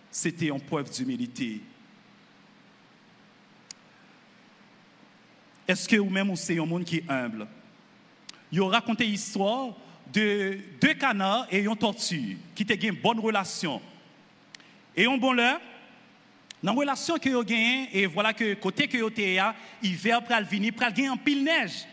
c'était 0.09 0.47
une 0.47 0.61
preuve 0.61 0.89
d'humilité. 0.89 1.59
Est-ce 5.67 5.89
que 5.89 5.97
vous-même, 5.97 6.33
c'est 6.37 6.57
un 6.57 6.65
monde 6.65 6.85
qui 6.85 6.99
est 6.99 7.09
humble? 7.09 7.45
Il 8.53 8.61
a 8.61 8.69
raconté 8.69 9.05
l'histoire 9.05 9.75
de 10.13 10.59
deux 10.79 10.93
canards 10.93 11.45
et 11.51 11.59
une 11.59 11.75
tortue 11.75 12.37
qui 12.55 12.63
ont 12.63 12.75
une 12.81 13.01
bonne 13.01 13.19
relation. 13.19 13.81
Et 14.95 15.05
un 15.05 15.17
bon 15.17 15.33
là, 15.33 15.59
dans 16.63 16.71
la 16.71 16.79
relation 16.79 17.17
que 17.17 17.29
ont 17.29 17.43
gagné, 17.43 17.89
et 17.91 18.05
voilà 18.05 18.33
que 18.33 18.53
côté 18.53 18.87
que 18.87 18.97
vous 18.97 19.07
avez, 19.07 19.41
hiver 19.81 20.23
pral 20.23 20.45
venir, 20.45 20.73
pral 20.73 20.93
gagner 20.93 21.09
en 21.09 21.17
pile 21.17 21.43
neige. 21.43 21.85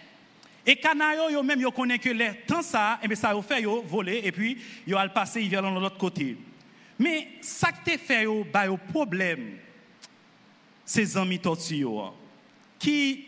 Et 0.64 0.76
canayo 0.76 1.30
yo 1.30 1.42
même 1.42 1.61
yo 1.61 1.72
connaît 1.72 1.98
que 1.98 2.11
les 2.11 2.35
temps 2.46 2.62
ça, 2.62 2.98
et 3.00 3.04
eh 3.04 3.09
bien 3.09 3.16
ça 3.16 3.33
yo 3.33 3.42
fait 3.42 3.62
yo 3.62 3.83
voler 3.83 4.20
et 4.22 4.30
puis 4.30 4.59
yo 4.87 4.96
al 4.96 5.12
passer 5.12 5.42
hiver 5.42 5.62
de 5.62 5.80
l'autre 5.80 5.98
côté. 5.98 6.37
Mais 6.98 7.28
ça 7.40 7.72
que 7.72 7.96
fait 7.98 8.24
yo 8.24 8.44
ba 8.44 8.66
yo 8.66 8.76
problème. 8.76 9.59
Ces 10.85 11.16
amis 11.16 11.40
tortue 11.40 11.87
qui 12.78 13.24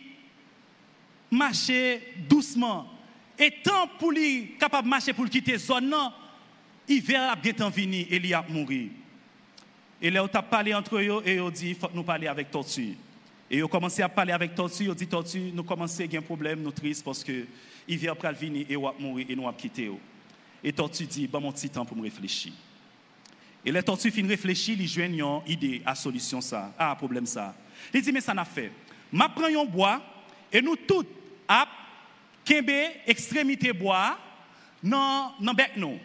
marchaient 1.31 2.03
doucement 2.29 2.87
et 3.39 3.51
tant 3.63 3.89
pour 3.99 4.13
lui 4.13 4.55
capable 4.61 4.85
de 4.85 4.91
marcher 4.91 5.13
pour 5.13 5.29
quitter 5.29 5.59
zone 5.59 5.95
hiver 6.89 7.33
a 7.33 7.37
bien 7.37 7.69
venu 7.71 7.97
et 7.97 8.17
il 8.17 8.35
a 8.35 8.45
mourir. 8.49 8.91
Et 10.03 10.11
là, 10.11 10.25
on 10.25 10.27
a 10.27 10.43
parlé 10.43 10.75
entre 10.75 10.97
eux 10.97 11.23
et 11.25 11.41
on 11.41 11.49
dit, 11.49 11.71
il 11.71 11.75
faut 11.77 11.89
nous 11.95 12.03
parler 12.03 12.27
avec 12.27 12.51
tortue. 12.51 12.97
Et 13.53 13.59
ils 13.59 13.65
ont 13.65 13.69
commencé 13.69 14.01
à 14.01 14.09
parler 14.09 14.33
avec 14.33 14.55
Tortue, 14.55 14.85
ils 14.85 14.91
ont 14.91 14.95
dit 14.95 15.07
Tortue, 15.07 15.53
nous 15.53 15.63
commençons 15.63 16.01
à 16.01 16.05
avoir 16.05 16.23
un 16.23 16.25
problème, 16.25 16.63
nous 16.63 16.73
tristes 16.73 17.05
parce 17.05 17.23
que 17.23 17.45
vient 17.87 18.13
après 18.13 18.33
venir 18.33 18.65
et 18.67 18.77
va 18.77 18.95
mourir 18.99 19.27
et 19.29 19.37
nous 19.37 19.45
va 19.45 19.53
quitter. 19.53 19.93
Et 20.65 20.73
Tortue 20.73 21.05
dit, 21.05 21.27
bon 21.27 21.43
mon 21.43 21.53
petit 21.53 21.69
temps 21.69 21.85
pour 21.85 21.95
me 21.95 22.03
réfléchir. 22.03 22.51
Et 23.63 23.71
les 23.71 23.83
Tortue 23.83 24.11
fin 24.11 24.27
réfléchir, 24.27 24.75
ils 24.81 24.89
joignent 24.89 25.23
une 25.23 25.53
idée 25.53 25.83
à 25.85 25.95
solution 25.95 26.41
ça, 26.41 26.73
à 26.79 26.97
problème 26.97 27.27
ça. 27.27 27.55
Il 27.93 28.01
dit 28.01 28.11
mais 28.11 28.23
ça 28.23 28.33
n'a 28.33 28.47
fait. 28.47 28.73
Ma 29.13 29.27
un 29.27 29.65
bois 29.67 30.01
et 30.51 30.63
nous 30.63 30.77
tous 30.77 31.05
à 31.47 31.69
kembe 32.43 32.71
extrémité 33.07 33.75
bois 33.75 34.19
non 34.83 35.33
non 35.39 35.53
bec 35.53 35.77
non. 35.77 35.99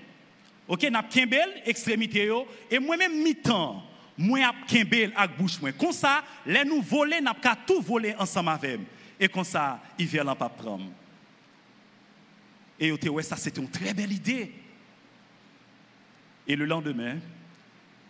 OK, 0.67 0.83
n'a 0.83 1.03
kembel 1.03 1.62
extrémité 1.65 2.29
et 2.69 2.77
moi 2.77 2.97
même 2.97 3.23
mi-temps 3.23 3.87
moi 4.17 4.39
ap 4.47 4.65
kembel 4.67 5.13
ak 5.15 5.38
bouche 5.38 5.62
moi 5.62 5.71
comme 5.71 5.91
ça 5.91 6.23
les 6.45 6.65
nous 6.65 6.82
voler 6.82 7.21
n'a 7.21 7.34
pas 7.34 7.56
tout 7.56 7.82
voler 7.82 8.15
ensemble 8.17 8.49
avec 8.49 8.80
et 9.19 9.27
comme 9.27 9.43
ça 9.43 9.80
il 9.97 10.06
vient 10.08 10.36
pas 10.36 10.49
prendre. 10.49 10.89
Et 12.80 12.91
ouais 12.91 13.23
ça 13.23 13.36
c'était 13.36 13.62
une 13.62 13.69
très 13.69 13.93
belle 13.93 14.12
idée. 14.12 14.51
Et 16.47 16.56
le 16.56 16.65
lendemain 16.65 17.17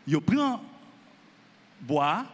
il 0.08 0.20
prend 0.22 0.62
bois. 1.82 2.26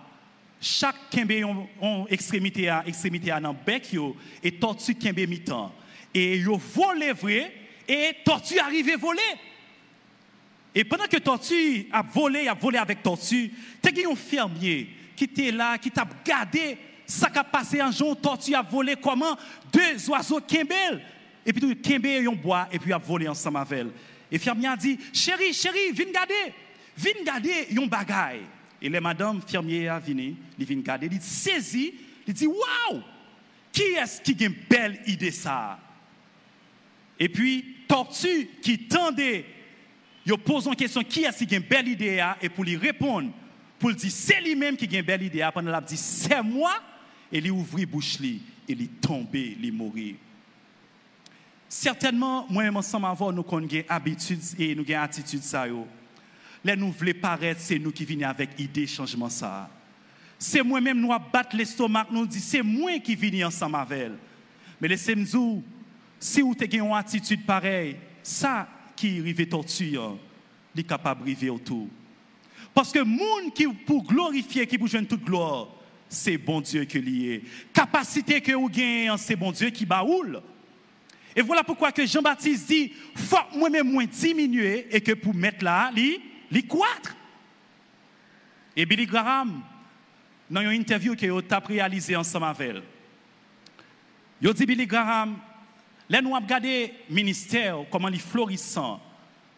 Chaque 0.62 1.10
kembe 1.10 1.60
en 1.82 2.06
extrémité 2.08 2.70
à 2.70 2.84
extrémité 2.88 3.32
à 3.32 3.40
dans 3.42 3.54
bec 3.54 3.92
yo 3.92 4.16
et 4.42 4.52
tortue 4.52 4.96
kembe 4.96 5.28
mi-temps. 5.28 5.76
Et 6.14 6.38
yo 6.38 6.58
volé 6.58 7.12
vrai 7.12 7.54
et 7.88 8.16
tortue 8.24 8.60
arrivé 8.60 8.96
voler 8.96 9.20
et 10.76 10.84
pendant 10.84 11.06
que 11.06 11.18
Tortue 11.18 11.88
a 11.92 12.02
volé, 12.02 12.48
a 12.48 12.54
volé 12.54 12.78
avec 12.78 13.04
Tortue, 13.04 13.52
tu 13.82 13.90
as 13.90 14.10
un 14.10 14.16
fermier 14.16 14.90
qui 15.16 15.26
était 15.26 15.52
là, 15.52 15.78
qui 15.78 15.92
t'a 15.92 16.08
gardé 16.26 16.78
ça 17.06 17.30
a 17.34 17.44
passé 17.44 17.80
un 17.80 17.92
jour, 17.92 18.20
Tortue 18.20 18.56
a 18.56 18.62
volé 18.62 18.96
comment? 19.02 19.38
Deux 19.72 20.10
oiseaux 20.10 20.40
Kimbel. 20.42 21.02
Et 21.46 21.54
puis 21.54 21.76
Kimbel 21.78 22.28
un 22.28 22.32
bois 22.32 22.68
et 22.72 22.80
puis 22.80 22.94
a 22.94 22.98
volé 22.98 23.28
ensemble 23.28 23.58
avec 23.58 23.80
elle. 23.80 23.92
Et 24.32 24.40
fermier 24.40 24.68
a 24.68 24.76
dit, 24.76 24.98
chérie, 25.12 25.54
chérie, 25.54 25.92
viens 25.92 26.12
garder. 26.12 26.54
Viens 26.98 27.24
garder 27.24 27.68
un 27.78 27.86
bagaille. 27.86 28.42
Et 28.82 28.90
les 28.90 29.00
madame 29.00 29.42
fermier 29.46 29.88
a 29.88 30.00
venu, 30.00 30.36
il 30.58 30.66
vient 30.66 30.78
garder, 30.78 31.08
il 31.08 31.18
dit, 31.18 31.26
saisi, 31.26 31.94
il 32.26 32.34
dit, 32.34 32.48
waouh, 32.48 33.02
qui 33.72 33.82
est-ce 33.82 34.22
qui 34.22 34.44
a 34.44 34.48
une 34.48 34.56
belle 34.70 35.00
idée 35.08 35.32
ça? 35.32 35.80
Et 37.20 37.30
puis, 37.30 37.78
Tortue 37.88 38.50
qui 38.62 38.88
tendait 38.88 39.46
il 40.26 40.38
pose 40.38 40.68
une 40.68 40.76
question 40.76 41.04
qui 41.04 41.24
est-ce 41.24 41.44
qui 41.44 41.54
a 41.54 41.58
une 41.58 41.64
belle 41.64 41.88
idée 41.88 42.26
et 42.42 42.50
pour 42.50 42.64
lui 42.64 42.78
répondre, 42.78 43.30
pour 43.78 43.90
lui 43.90 43.96
dire 43.96 44.12
c'est 44.12 44.42
lui-même 44.42 44.78
qui 44.78 44.94
a 44.96 45.00
une 45.00 45.06
belle 45.06 45.24
idée, 45.24 45.48
pendant 45.54 45.78
qu'il 45.80 45.88
dit 45.88 45.98
c'est 45.98 46.42
moi, 46.42 46.74
et 47.32 47.50
ouvre 47.50 47.80
la 47.80 47.86
bouche 47.86 48.20
et 48.22 48.78
tombé, 49.02 49.58
il 49.60 49.68
est 49.68 49.72
mort. 49.72 49.92
Certainement, 51.68 52.46
moi-même 52.50 52.78
ensemble 52.78 53.08
nous 53.34 53.42
avons 53.42 53.60
une 53.60 53.84
habitude 53.90 54.40
et 54.60 54.76
nous 54.76 54.84
avons 54.84 54.90
une 54.90 54.96
attitude 54.96 55.42
ça. 55.42 55.66
Là, 56.64 56.76
nous 56.78 56.92
voulons 56.92 57.14
paraître, 57.22 57.60
c'est 57.60 57.80
nous 57.80 57.92
qui 57.92 58.06
venons 58.06 58.28
avec 58.28 58.52
idée 58.58 58.88
changement 58.88 59.30
ça. 59.30 59.70
C'est 60.40 60.64
moi-même 60.64 61.00
nous 61.00 61.10
battre 61.32 61.58
l'estomac, 61.58 62.08
nous 62.12 62.26
dit 62.26 62.40
c'est 62.40 62.62
moi 62.62 63.00
qui 63.00 63.16
viens 63.16 63.48
ensemble 63.48 63.76
avec 63.76 64.00
elle. 64.00 64.18
Mais 64.80 64.88
laissez-moi 64.88 65.62
si 66.20 66.42
vous 66.42 66.56
avez 66.58 66.78
une 66.78 66.92
attitude 66.94 67.46
pareille, 67.46 67.98
ça, 68.22 68.68
qui 68.96 69.20
arrive 69.20 69.48
torture, 69.48 70.18
il 70.76 70.82
est 70.82 70.84
capable 70.84 71.22
de 71.22 71.26
arriver 71.26 71.50
autour. 71.50 71.88
Parce 72.74 72.92
que 72.92 73.00
monde 73.00 73.54
qui 73.54 73.68
pour 73.68 74.04
glorifier, 74.04 74.66
qui 74.66 74.78
pour 74.78 74.88
jouer 74.88 75.06
toute 75.06 75.24
gloire, 75.24 75.68
c'est 76.10 76.38
bon 76.38 76.62
Dieu 76.62 76.86
qui 76.86 77.30
est. 77.30 77.44
Capacité 77.72 78.42
que 78.42 78.52
vous 78.54 78.70
gagnez, 78.70 79.12
c'est 79.18 79.36
bon 79.36 79.52
Dieu 79.52 79.70
qui 79.70 79.86
baoule. 79.86 80.42
Et 81.36 81.42
voilà 81.42 81.64
pourquoi 81.64 81.92
que 81.92 82.06
Jean-Baptiste 82.06 82.68
dit, 82.68 82.94
faut 83.16 83.38
moi-même 83.56 83.92
moins 83.92 84.06
diminuer 84.06 84.88
et 84.92 85.02
que 85.02 85.14
pour 85.14 85.34
mettre 85.34 85.64
là, 85.64 85.92
li, 85.94 86.20
li 86.52 86.66
croître. 86.66 87.16
Et 88.76 88.86
Billy 88.86 89.06
Graham, 89.06 89.62
dans 90.50 90.62
une 90.62 90.80
interview 90.80 91.16
que 91.16 91.54
a 91.54 91.60
réalisée 91.60 92.16
ensemble 92.16 92.46
avec 92.46 92.70
elle, 92.70 92.84
il 94.42 94.54
dit 94.54 94.66
Billy 94.66 94.86
Graham, 94.86 95.38
Là, 96.10 96.22
nous 96.22 96.36
avons 96.36 96.46
regardé 96.46 96.94
le 97.10 97.16
ministère, 97.16 97.78
comment 97.90 98.10
il 98.10 98.16
est 98.16 98.20
florissant. 98.20 99.02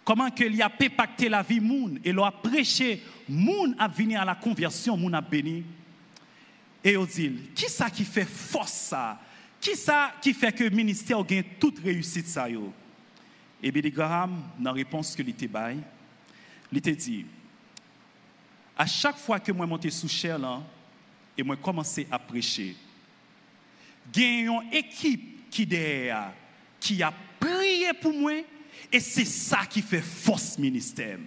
comment 0.05 0.29
il 0.37 0.61
a 0.61 0.69
pacté 0.69 1.27
la 1.27 1.41
vie 1.41 1.59
moun 1.59 1.99
et 2.03 2.13
l'a 2.13 2.31
prêché 2.31 3.01
moun 3.27 3.75
a 3.79 3.87
venir 3.87 4.21
à 4.21 4.25
la 4.25 4.35
conversion 4.35 4.95
moun 4.95 5.15
a 5.15 5.19
béni 5.21 5.65
et 6.83 6.93
il 6.93 7.07
dit 7.07 7.31
qui 7.55 7.65
ça 7.67 7.89
qui 7.89 8.05
fait 8.05 8.25
force 8.25 8.71
ça? 8.71 9.19
Qui 9.59 9.75
ça 9.75 10.13
qui 10.21 10.33
fait 10.33 10.51
que 10.51 10.63
le 10.63 10.69
ministère 10.69 11.23
gagne 11.23 11.43
toute 11.59 11.79
réussite 11.79 12.27
ça 12.27 12.47
yo? 12.47 12.71
Et 13.63 13.71
Billy 13.71 13.89
Graham 13.89 14.43
dans 14.59 14.73
réponse 14.73 15.15
que 15.15 15.23
était 15.23 15.47
bail 15.47 15.79
il 16.71 16.77
était 16.77 16.95
dit 16.95 17.25
à 18.77 18.85
chaque 18.85 19.17
fois 19.17 19.39
que 19.39 19.51
moi 19.51 19.65
montais 19.65 19.89
sous 19.89 20.07
chair 20.07 20.37
là 20.37 20.61
et 21.35 21.41
moi 21.41 21.55
commençais 21.55 22.05
à 22.11 22.19
prêcher 22.19 22.75
gagne 24.13 24.51
une 24.51 24.61
équipe 24.71 25.34
qui 26.79 27.03
a 27.03 27.13
prié 27.39 27.93
pour 28.01 28.13
moi 28.13 28.33
et 28.91 28.99
c'est 28.99 29.25
ça 29.25 29.65
qui 29.65 29.81
fait 29.81 30.01
force 30.01 30.57
ministère. 30.57 31.17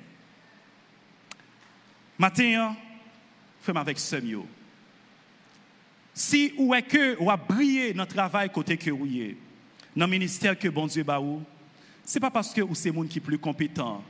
Matin, 2.19 2.77
fais 3.61 3.77
avec 3.77 3.99
Semio. 3.99 4.47
Si 6.13 6.53
ou 6.59 6.75
est 6.75 6.83
que 6.83 7.17
ou 7.21 7.31
a 7.31 7.37
brillé 7.37 7.93
dans 7.93 8.03
le 8.03 8.09
travail 8.09 8.51
côté 8.51 8.77
que 8.77 8.91
ou 8.91 9.07
est, 9.07 9.37
dans 9.95 10.07
le 10.07 10.11
ministère 10.11 10.59
que 10.59 10.69
bon 10.69 10.87
Dieu 10.87 11.05
ba 11.05 11.21
ou, 11.21 11.43
c'est 12.05 12.19
pas 12.19 12.31
parce 12.31 12.53
que 12.53 12.61
ou 12.61 12.75
c'est 12.75 12.91
monde 12.91 13.09
qui 13.09 13.21
plus 13.21 13.39
compétent, 13.39 14.03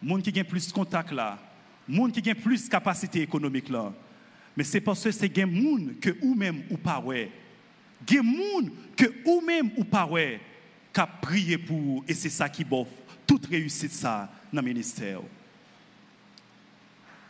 monde 0.00 0.22
qui 0.22 0.38
a 0.38 0.44
plus 0.44 0.72
contact 0.72 1.12
là, 1.12 1.38
monde 1.86 2.12
qui 2.12 2.30
a 2.30 2.34
plus 2.34 2.68
capacité 2.68 3.20
économique 3.20 3.68
là, 3.68 3.92
mais 4.56 4.64
c'est 4.64 4.80
parce 4.80 5.02
que 5.02 5.10
c'est 5.10 5.34
gen 5.34 5.50
monde 5.50 6.00
que 6.00 6.16
ou 6.22 6.34
même 6.34 6.62
ou 6.70 6.76
pas 6.78 7.00
ouais. 7.00 7.30
Gen 8.06 8.22
monde 8.22 8.70
que 8.96 9.06
ou 9.24 9.40
même 9.40 9.70
ou 9.76 9.84
pas 9.84 10.06
ouais 10.06 10.40
qu'a 10.92 11.06
prié 11.06 11.58
pour 11.58 12.04
et 12.06 12.14
c'est 12.14 12.30
ça 12.30 12.48
qui 12.48 12.64
bof 12.64 12.88
toute 13.26 13.46
réussite 13.46 13.92
ça 13.92 14.30
dans 14.52 14.60
le 14.60 14.66
ministère. 14.66 15.20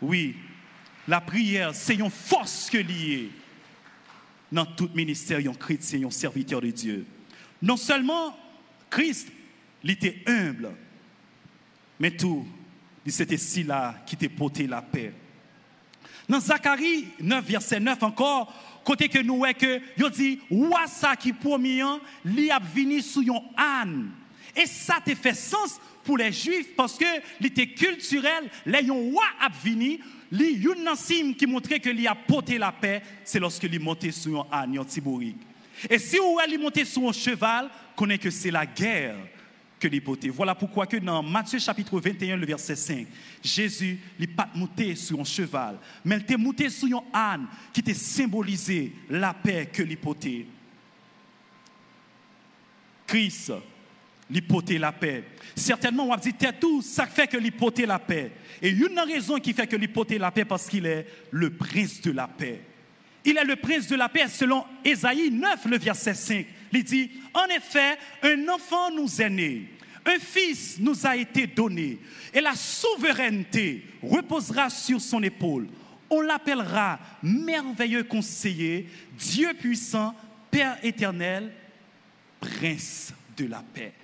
Oui, 0.01 0.35
la 1.07 1.21
prière, 1.21 1.75
c'est 1.75 1.95
une 1.95 2.11
force 2.11 2.69
que 2.71 2.79
liée 2.79 3.31
dans 4.51 4.67
tout 4.67 4.91
ministère, 4.95 5.39
un 5.39 5.55
chrétien, 5.55 6.07
un 6.07 6.11
serviteur 6.11 6.61
de 6.61 6.71
Dieu. 6.71 7.07
Non 7.61 7.77
seulement 7.77 8.37
Christ, 8.91 9.29
il 9.83 9.91
était 9.93 10.23
humble, 10.27 10.73
mais 11.99 12.11
tout, 12.11 12.47
c'était 13.07 13.37
si 13.37 13.63
là 13.63 13.95
qui 14.07 14.17
t'a 14.17 14.29
porté 14.29 14.67
la 14.67 14.83
paix. 14.83 15.13
Dans 16.29 16.41
Zacharie 16.41 17.09
9, 17.21 17.45
verset 17.45 17.81
9 17.81 18.03
encore, 18.03 18.53
côté 18.85 19.09
que 19.09 19.19
nous 19.19 19.37
voyons 19.37 19.55
que, 19.55 19.81
il 19.97 20.11
dit, 20.11 20.41
ouah 20.51 20.87
ça 20.87 21.17
qui 21.17 21.33
premier, 21.33 21.85
li 22.25 22.51
a 22.51 22.59
venu 22.59 23.01
sous 23.01 23.25
un 23.31 23.63
âne. 23.83 24.11
Et 24.57 24.67
ça 24.67 24.97
te 25.05 25.15
fait 25.15 25.35
sens 25.35 25.81
pour 26.05 26.19
les 26.19 26.33
juifs 26.33 26.75
parce 26.77 26.99
que 26.99 27.05
l'été 27.41 27.69
culturel, 27.69 28.51
les 28.67 28.89
roi 28.91 29.25
a 29.41 29.49
venu, 29.65 30.01
li 30.31 30.59
yon 30.59 30.83
nansim 30.83 31.35
qui 31.35 31.47
montrait 31.47 31.81
que 31.81 31.91
lui 31.91 32.07
a 32.07 32.15
porté 32.15 32.59
la 32.59 32.73
paix, 32.73 33.03
c'est 33.25 33.41
lorsque 33.41 33.65
lui 33.65 33.79
monté 33.79 34.11
sur 34.11 34.47
un 34.53 34.63
âne, 34.63 34.85
tiborique. 34.85 35.41
Et 35.89 35.99
si 35.99 36.19
ou 36.19 36.39
est 36.41 36.59
monté 36.59 36.85
sur 36.85 37.09
un 37.09 37.13
cheval, 37.13 37.71
connaît 37.97 38.19
que 38.19 38.31
c'est 38.31 38.51
la 38.51 38.67
guerre 38.67 39.17
que. 39.89 40.29
Voilà 40.31 40.55
pourquoi 40.55 40.87
que 40.87 40.97
dans 40.97 41.23
Matthieu 41.23 41.59
chapitre 41.59 41.99
21, 41.99 42.37
le 42.37 42.47
verset 42.47 42.77
5, 42.77 43.07
Jésus 43.43 43.99
n'est 44.19 44.27
pas 44.27 44.49
monté 44.55 44.95
sur 44.95 45.21
un 45.21 45.25
cheval, 45.25 45.79
mais 46.05 46.17
il 46.17 46.23
était 46.23 46.37
monté 46.37 46.71
sur 46.71 46.89
un 47.13 47.19
âne 47.19 47.47
qui 47.73 47.81
était 47.81 47.95
symbolisé 47.95 48.93
la 49.11 49.35
paix 49.35 49.69
que 49.73 49.83
lui 49.83 49.97
porté. 49.97 50.47
Christ 53.07 53.53
l'hypothèse 54.31 54.81
la 54.81 54.93
paix. 54.93 55.25
Certainement, 55.55 56.05
on 56.05 56.11
va 56.11 56.17
dire, 56.17 56.33
tout, 56.59 56.81
ça 56.81 57.07
fait 57.07 57.27
que 57.27 57.37
l'hypothèse 57.37 57.87
la 57.87 57.99
paix. 57.99 58.33
Et 58.63 58.71
une 58.71 58.99
raison 58.99 59.39
qui 59.39 59.53
fait 59.53 59.67
que 59.67 59.77
l'hypothèse 59.77 60.21
la 60.21 60.31
paix, 60.31 60.45
parce 60.45 60.69
qu'il 60.69 60.87
est 60.87 61.07
le 61.31 61.51
prince 61.51 62.01
de 62.01 62.13
la 62.13 62.29
paix. 62.29 62.61
Il 63.25 63.37
est 63.37 63.45
le 63.45 63.57
prince 63.57 63.87
de 63.89 63.97
la 63.97 64.09
paix 64.09 64.29
selon 64.29 64.65
Ésaïe 64.85 65.31
9, 65.31 65.67
le 65.67 65.79
verset 65.79 66.15
5. 66.15 66.47
Il 66.73 66.85
dit, 66.85 67.11
en 67.35 67.47
effet, 67.47 67.99
un 68.23 68.49
enfant 68.49 68.91
nous 68.91 69.21
est 69.21 69.31
né, 69.31 69.69
un 70.05 70.19
fils 70.19 70.79
nous 70.81 71.07
a 71.07 71.17
été 71.17 71.47
donné, 71.47 71.99
et 72.33 72.41
la 72.41 72.55
souveraineté 72.55 73.87
reposera 74.03 74.71
sur 74.71 75.01
son 75.01 75.23
épaule. 75.23 75.69
On 76.09 76.21
l'appellera 76.21 76.99
merveilleux 77.23 78.05
conseiller, 78.05 78.89
Dieu 79.19 79.53
puissant, 79.55 80.15
Père 80.51 80.77
éternel, 80.83 81.51
prince 82.39 83.15
de 83.37 83.47
la 83.47 83.63
paix. 83.63 83.95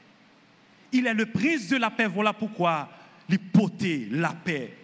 Il 0.92 1.07
est 1.07 1.12
le 1.12 1.26
prince 1.26 1.68
de 1.68 1.76
la 1.76 1.90
paix. 1.90 2.07
Voilà 2.07 2.33
pourquoi 2.33 2.88
il 3.31 4.18
la 4.18 4.33
paix. 4.33 4.74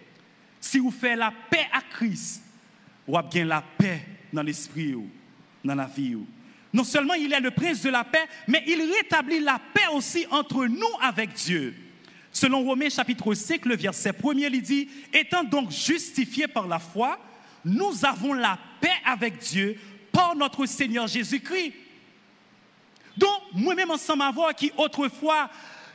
Si 0.59 0.77
vous 0.77 0.91
faites 0.91 1.17
la 1.17 1.33
paix 1.49 1.67
à 1.73 1.81
Christ, 1.81 2.43
vous 3.07 3.17
avez 3.17 3.43
la 3.43 3.61
paix 3.61 4.01
dans 4.31 4.43
l'esprit, 4.43 4.95
dans 5.63 5.75
la 5.75 5.85
vie. 5.85 6.17
Non 6.75 6.83
seulement 6.83 7.13
il 7.13 7.31
est 7.31 7.39
le 7.39 7.51
prince 7.51 7.83
de 7.83 7.89
la 7.89 8.03
paix, 8.03 8.25
mais 8.49 8.61
il 8.67 8.81
rétablit 8.97 9.39
la 9.39 9.61
paix 9.73 9.87
aussi 9.93 10.25
entre 10.29 10.65
nous 10.65 10.85
avec 11.01 11.31
Dieu. 11.31 11.73
Selon 12.33 12.65
Romains 12.65 12.89
chapitre 12.89 13.33
5, 13.33 13.65
le 13.65 13.77
verset 13.77 14.09
1 14.09 14.33
il 14.39 14.61
dit, 14.61 14.89
étant 15.13 15.45
donc 15.45 15.71
justifiés 15.71 16.49
par 16.49 16.67
la 16.67 16.79
foi, 16.79 17.17
nous 17.63 18.03
avons 18.03 18.33
la 18.33 18.59
paix 18.81 18.91
avec 19.05 19.37
Dieu 19.37 19.79
par 20.11 20.35
notre 20.35 20.65
Seigneur 20.65 21.07
Jésus-Christ. 21.07 21.71
Donc, 23.15 23.39
moi-même 23.53 23.91
ensemble 23.91 24.23
avoir 24.23 24.53
qui 24.53 24.73
autrefois 24.75 25.49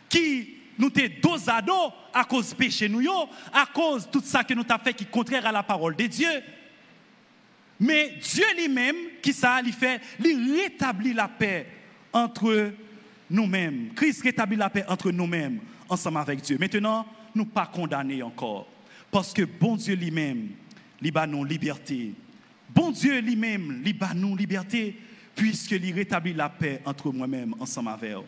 qui 0.09 0.55
nous 0.79 0.88
était 0.88 1.11
dos 1.11 1.37
à 1.47 1.61
dos 1.61 1.93
à 2.14 2.25
cause 2.25 2.55
péché 2.55 2.88
nous, 2.88 3.07
à 3.53 3.66
cause 3.66 4.07
de 4.07 4.12
tout 4.12 4.23
ça 4.25 4.45
que 4.45 4.55
nous 4.55 4.64
avons 4.66 4.83
fait 4.83 4.95
qui 4.95 5.05
est 5.05 5.11
contraire 5.11 5.45
à 5.45 5.53
la 5.53 5.62
parole 5.62 5.95
de 5.95 6.07
Dieu. 6.07 6.43
Mais 7.81 8.14
Dieu 8.21 8.45
lui-même, 8.59 8.97
qui 9.23 9.33
ça, 9.33 9.61
il 9.64 9.73
fait, 9.73 10.01
il 10.23 10.61
rétablit 10.61 11.14
la 11.14 11.29
paix 11.29 11.66
entre 12.12 12.73
nous-mêmes. 13.31 13.95
Christ 13.95 14.23
rétablit 14.23 14.57
la 14.57 14.69
paix 14.69 14.85
entre 14.87 15.11
nous-mêmes, 15.11 15.61
ensemble 15.88 16.19
avec 16.19 16.43
Dieu. 16.43 16.59
Maintenant, 16.61 17.07
nous 17.35 17.47
pas 17.47 17.66
condamnés 17.66 18.23
encore. 18.23 18.69
Parce 19.11 19.33
que 19.33 19.43
bon 19.43 19.77
Dieu 19.77 19.95
lui-même, 19.95 20.49
il 21.01 21.12
nous 21.29 21.45
liberté. 21.45 22.12
Bon 22.69 22.90
Dieu 22.90 23.19
lui-même, 23.21 23.83
il 23.85 23.97
nous 24.16 24.37
liberté, 24.37 24.97
puisqu'il 25.35 25.93
rétablit 25.93 26.35
la 26.35 26.51
paix 26.51 26.83
entre 26.85 27.11
moi-même, 27.11 27.55
ensemble 27.59 27.88
avec 27.88 28.14
vous. 28.14 28.25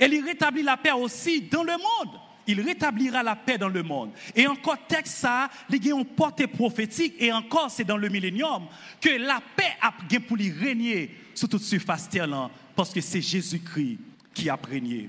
Et 0.00 0.06
il 0.06 0.24
rétablit 0.24 0.62
la 0.62 0.76
paix 0.76 0.92
aussi 0.92 1.42
dans 1.42 1.62
le 1.62 1.72
monde. 1.72 2.18
Il 2.46 2.60
rétablira 2.60 3.22
la 3.22 3.36
paix 3.36 3.58
dans 3.58 3.68
le 3.68 3.82
monde. 3.82 4.10
Et 4.34 4.46
encore, 4.46 4.78
texte 4.86 5.16
ça, 5.16 5.48
il 5.70 5.84
y 5.84 5.92
a 5.92 5.96
une 5.96 6.04
portée 6.04 6.46
prophétique, 6.46 7.14
et 7.18 7.32
encore, 7.32 7.70
c'est 7.70 7.84
dans 7.84 7.96
le 7.96 8.08
millénium, 8.08 8.66
que 9.00 9.10
la 9.10 9.40
paix 9.56 9.76
a 9.80 9.92
pour 10.20 10.36
lui 10.36 10.50
régner 10.50 11.16
sur 11.34 11.48
toute 11.48 11.62
surface 11.62 12.08
terre, 12.08 12.50
parce 12.76 12.92
que 12.92 13.00
c'est 13.00 13.22
Jésus-Christ 13.22 13.98
qui 14.32 14.48
a 14.48 14.58
régné. 14.68 15.08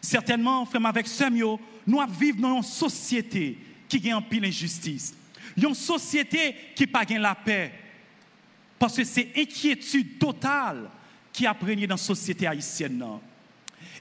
Certainement, 0.00 0.66
frère, 0.66 0.84
avec 0.86 1.06
Samuel, 1.06 1.56
nous 1.86 2.00
vivons 2.18 2.40
dans 2.40 2.56
une 2.56 2.62
société 2.62 3.58
qui 3.88 4.10
a 4.10 4.20
pile 4.20 4.44
injustice. 4.44 5.14
Une 5.56 5.74
société 5.74 6.54
qui 6.74 6.84
n'a 6.84 7.04
pas 7.04 7.18
la 7.18 7.34
paix. 7.34 7.72
Parce 8.78 8.96
que 8.96 9.04
c'est 9.04 9.32
inquiétude 9.36 10.18
totale 10.18 10.90
qui 11.32 11.46
a 11.46 11.52
régné 11.52 11.86
dans 11.86 11.94
la 11.94 11.98
société 11.98 12.46
haïtienne. 12.46 13.02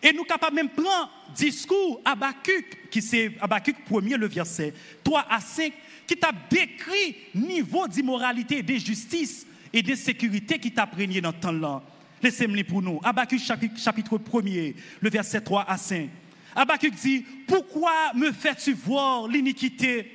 Et 0.03 0.11
nous 0.11 0.25
capables 0.25 0.57
même 0.57 0.69
prendre 0.69 1.09
discours 1.33 2.01
Abacuc, 2.03 2.89
qui 2.91 3.01
c'est 3.01 3.31
Abacuc 3.39 3.77
1er, 3.89 4.17
le 4.17 4.27
verset 4.27 4.73
3 5.01 5.25
à 5.29 5.39
5, 5.39 5.71
qui 6.05 6.17
t'a 6.17 6.33
décrit 6.49 7.15
niveau 7.33 7.87
d'immoralité, 7.87 8.61
d'injustice 8.61 9.47
et 9.71 9.81
d'insécurité 9.81 10.59
qui 10.59 10.73
t'a 10.73 10.85
prégné 10.85 11.21
dans 11.21 11.31
le 11.31 11.39
temps-là. 11.39 11.81
Laissez-moi 12.21 12.65
pour 12.65 12.81
nous. 12.81 12.99
Abacuc 13.01 13.39
chapitre, 13.39 13.79
chapitre 13.79 14.17
1er, 14.17 14.75
le 14.99 15.09
verset 15.09 15.39
3 15.39 15.65
à 15.69 15.77
5. 15.77 16.09
Abacuc 16.53 16.93
dit, 16.95 17.25
pourquoi 17.47 18.11
me 18.13 18.33
fais-tu 18.33 18.73
voir 18.73 19.29
l'iniquité 19.29 20.11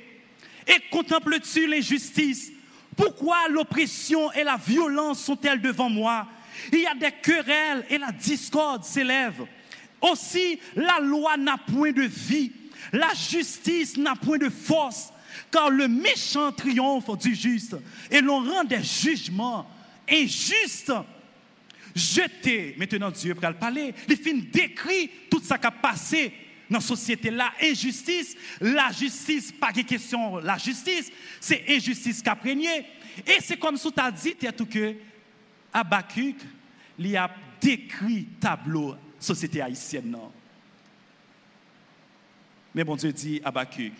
et 0.67 0.79
contemples-tu 0.91 1.65
l'injustice? 1.65 2.51
Pourquoi 2.95 3.47
l'oppression 3.49 4.31
et 4.33 4.43
la 4.43 4.57
violence 4.57 5.23
sont-elles 5.23 5.61
devant 5.61 5.89
moi? 5.89 6.27
Il 6.71 6.79
y 6.79 6.85
a 6.85 6.93
des 6.93 7.11
querelles 7.23 7.85
et 7.89 7.97
la 7.97 8.11
discorde 8.11 8.83
s'élève. 8.83 9.45
Aussi, 10.01 10.59
la 10.75 10.99
loi 10.99 11.37
n'a 11.37 11.57
point 11.57 11.91
de 11.91 12.03
vie, 12.03 12.51
la 12.93 13.13
justice 13.13 13.97
n'a 13.97 14.15
point 14.15 14.37
de 14.37 14.49
force, 14.49 15.11
car 15.51 15.69
le 15.69 15.87
méchant 15.87 16.51
triomphe 16.51 17.17
du 17.17 17.35
juste 17.35 17.75
et 18.09 18.21
l'on 18.21 18.43
rend 18.43 18.63
des 18.63 18.83
jugements 18.83 19.69
injustes. 20.09 20.93
Jeté, 21.95 22.75
maintenant 22.77 23.11
Dieu 23.11 23.33
le 23.33 23.53
parler, 23.53 23.93
il 24.07 24.15
finit 24.15 24.43
décrit 24.43 25.09
tout 25.29 25.41
ça 25.43 25.57
qui 25.57 25.67
a 25.67 25.71
passé 25.71 26.31
dans 26.69 26.77
la 26.77 26.83
société. 26.83 27.31
La 27.31 27.51
injustice, 27.61 28.37
la 28.61 28.91
justice, 28.91 29.51
pas 29.51 29.71
de 29.71 29.81
question, 29.81 30.37
la 30.37 30.57
justice, 30.57 31.11
c'est 31.41 31.65
injustice 31.67 32.21
qui 32.21 32.29
a 32.29 32.35
prégné. 32.35 32.85
Et 33.25 33.39
c'est 33.41 33.57
comme 33.57 33.75
ça 33.75 33.89
tu 33.91 34.01
as 34.01 34.11
dit, 34.11 34.35
tout 34.55 34.67
que 34.67 34.95
Abacuc, 35.73 36.37
il 36.97 37.17
a 37.17 37.29
décrit 37.59 38.27
tableau 38.39 38.95
société 39.19 39.61
haïtienne. 39.61 40.09
Non? 40.09 40.31
Mais 42.73 42.83
bon 42.83 42.95
Dieu 42.95 43.11
dit 43.11 43.41
à 43.43 43.49
Habakkuk, 43.49 43.93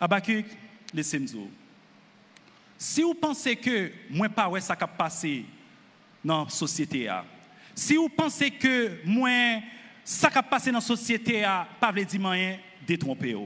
Habakkuk, 0.00 0.46
laissez-moi 0.92 1.46
Si 2.76 3.02
vous 3.02 3.14
pensez 3.14 3.56
que 3.56 3.90
moi 4.10 4.28
pas 4.28 4.48
ouais 4.48 4.60
ça 4.60 4.76
qui 4.76 4.84
passé 4.96 5.44
dans 6.24 6.44
la 6.44 6.50
société 6.50 7.08
si 7.74 7.96
vous 7.96 8.08
pensez 8.08 8.50
que 8.52 9.00
moi 9.04 9.60
ça 10.04 10.30
qui 10.30 10.38
passé 10.48 10.70
dans 10.70 10.78
la 10.78 10.84
société 10.84 11.42
a 11.44 11.66
pas 11.80 11.90
veut 11.90 12.04
dire 12.04 12.28
rien 12.28 12.58
détromper 12.86 13.36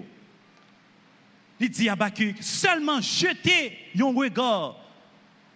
Il 1.60 1.70
dit 1.70 1.88
à 1.88 1.92
Habakkuk, 1.92 2.36
seulement 2.40 3.00
jeter 3.00 3.78
un 3.98 4.14
regard 4.14 4.77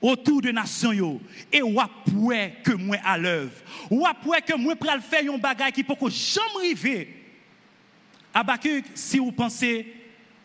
autour 0.02 0.42
de 0.42 0.50
nation 0.50 0.92
yo. 0.92 1.20
Et 1.52 1.62
ou 1.62 1.80
que 2.64 2.72
moi 2.72 2.98
à 3.04 3.16
l'œuvre. 3.16 3.54
Ou 3.90 4.04
que 4.44 4.56
moi 4.56 4.76
pral 4.76 5.00
faire 5.00 5.32
un 5.32 5.38
bagage 5.38 5.72
qui 5.72 5.84
peut 5.84 5.94
jamais 6.10 6.58
arriver 6.58 7.16
Abakuk 8.34 8.84
si 8.94 9.18
vous 9.18 9.32
pensez 9.32 9.94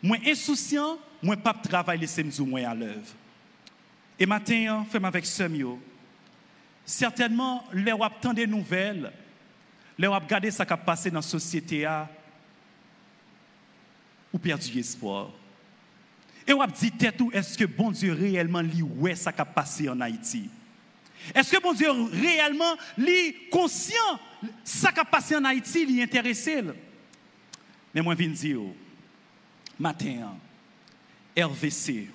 moi 0.04 0.18
insouciant 0.26 1.00
moi 1.24 1.36
pas 1.36 1.54
travail 1.54 2.00
laisser 2.00 2.24
moi 2.42 2.60
à 2.68 2.76
l'œuvre. 2.76 3.08
Et 4.20 4.26
matin 4.26 4.86
fais 4.90 5.04
avec 5.04 5.26
Semio 5.26 5.82
certainement 6.86 7.64
les 7.74 7.92
ou 7.92 8.00
tant 8.22 8.34
des 8.34 8.48
nouvelles 8.48 9.12
les 9.98 10.08
ou 10.08 10.14
regarder 10.14 10.52
ça 10.52 10.66
qui 10.66 10.74
passé 10.78 11.10
dans 11.10 11.18
la 11.20 11.22
société 11.22 11.86
a 11.86 12.08
ou 14.32 14.38
perdu 14.38 14.80
espoir 14.80 15.32
et 16.48 16.54
on 16.54 16.66
dit 16.66 16.94
est-ce 17.34 17.58
que 17.58 17.66
bon 17.66 17.92
Dieu 17.92 18.14
réellement 18.14 18.62
lit 18.62 18.84
est 19.10 19.16
ça 19.16 19.34
qui 19.34 19.42
a 19.42 19.46
passé 19.46 19.90
en 19.90 20.00
Haïti? 20.00 20.50
Est-ce 21.36 21.52
que 21.52 21.62
bon 21.62 21.74
Dieu 21.74 21.90
réellement 21.92 22.78
lit 22.98 23.36
conscient 23.52 24.20
ça 24.64 24.92
qui 24.92 25.00
a 25.00 25.06
passé 25.06 25.36
en 25.36 25.44
Haïti, 25.44 25.86
lit 25.86 26.02
intéressé? 26.02 26.64
Mais 27.94 28.02
moi, 28.02 28.14
je 28.14 28.20
viens 28.20 28.30
dire, 28.30 28.60
matin, 29.78 30.36
RVC, 31.38 32.08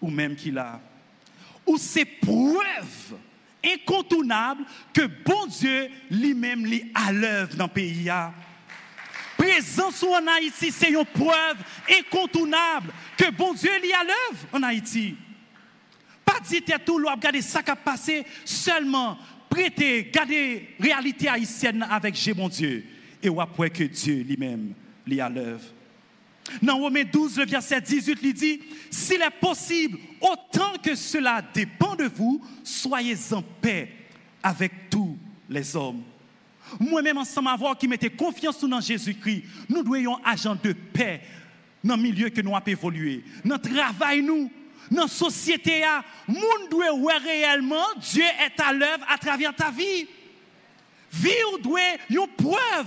ou 0.00 0.10
même 0.10 0.36
qu'il 0.36 0.58
a, 0.58 0.80
ou 1.66 1.78
c'est 1.78 2.04
preuve 2.04 3.16
incontournable 3.64 4.64
que 4.92 5.06
bon 5.24 5.46
Dieu 5.46 5.88
lui-même 6.10 6.64
lit 6.66 6.90
à 6.94 7.12
l'œuvre 7.12 7.56
dans 7.56 7.66
le 7.66 7.72
pays 7.72 8.10
présence 9.58 10.02
en 10.04 10.26
Haïti, 10.26 10.70
c'est 10.70 10.90
une 10.90 11.04
preuve 11.04 11.56
incontournable 11.90 12.92
que 13.16 13.30
bon 13.30 13.54
Dieu 13.54 13.70
est 13.70 13.92
à 13.92 14.04
l'œuvre 14.04 14.46
en 14.52 14.62
Haïti. 14.62 15.16
Pas 16.24 16.40
dire 16.40 16.62
tout, 16.84 16.96
regarder 16.96 17.42
ça 17.42 17.62
qui 17.62 17.70
a 17.70 17.76
passé, 17.76 18.24
seulement 18.44 19.18
prêter, 19.48 20.10
garder 20.12 20.74
réalité 20.78 21.28
haïtienne 21.28 21.86
avec 21.90 22.14
Jésus, 22.14 22.34
bon 22.34 22.48
Dieu. 22.48 22.84
Et 23.22 23.28
on 23.28 23.40
après 23.40 23.70
que 23.70 23.84
Dieu 23.84 24.22
lui-même 24.22 24.74
est 25.10 25.20
à 25.20 25.28
l'œuvre. 25.28 25.64
Dans 26.62 26.78
Romains 26.78 27.04
12, 27.04 27.38
le 27.38 27.46
verset 27.46 27.80
18, 27.80 28.18
il 28.22 28.32
dit 28.32 28.60
S'il 28.90 29.20
est 29.20 29.40
possible, 29.40 29.98
autant 30.20 30.78
que 30.82 30.94
cela 30.94 31.42
dépend 31.52 31.94
de 31.94 32.04
vous, 32.04 32.40
soyez 32.62 33.16
en 33.32 33.42
paix 33.42 33.92
avec 34.42 34.88
tous 34.88 35.18
les 35.48 35.76
hommes. 35.76 36.02
Moi-même, 36.78 37.18
ensemble 37.18 37.48
avoir 37.48 37.76
qui 37.76 37.88
mettait 37.88 38.10
confiance 38.10 38.62
dans 38.64 38.80
Jésus-Christ, 38.80 39.44
nous 39.68 39.82
devons 39.82 40.18
être 40.18 40.20
agent 40.24 40.56
de 40.62 40.72
paix 40.72 41.20
dans 41.82 41.96
le 41.96 42.02
milieu 42.02 42.28
que 42.28 42.40
nous 42.40 42.54
avons 42.54 42.66
évolué. 42.66 43.24
Dans 43.44 43.56
le 43.56 43.60
travail, 43.60 44.22
nous, 44.22 44.50
dans 44.90 45.02
la 45.02 45.08
société, 45.08 45.84
nous 46.26 46.68
devons 46.70 47.00
voir 47.00 47.20
réellement 47.20 47.84
Dieu 48.00 48.24
est 48.24 48.60
à 48.60 48.72
l'œuvre 48.72 49.04
à 49.08 49.18
travers 49.18 49.54
ta 49.54 49.70
vie. 49.70 50.06
Vie 51.12 51.30
doit 51.62 51.80
une 52.10 52.26
preuve 52.36 52.86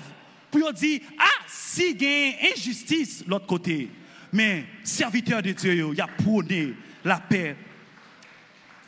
pour 0.52 0.74
dire, 0.74 1.02
ah, 1.18 1.46
si 1.48 1.92
il 1.92 2.02
y 2.02 2.06
a 2.06 2.52
injustice 2.54 3.24
l'autre 3.26 3.48
côté, 3.48 3.90
mais 4.32 4.66
serviteur 4.84 5.42
de 5.42 5.52
Dieu, 5.52 5.90
il 5.94 6.02
a 6.02 6.08
prôné 6.08 6.74
la 7.04 7.18
paix. 7.18 7.56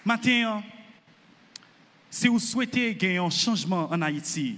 Maintenant, 0.05 0.63
si 2.09 2.27
vous 2.27 2.39
souhaitez 2.39 2.93
gagner 2.93 3.17
un 3.17 3.29
changement 3.29 3.89
en 3.91 4.01
Haïti, 4.01 4.57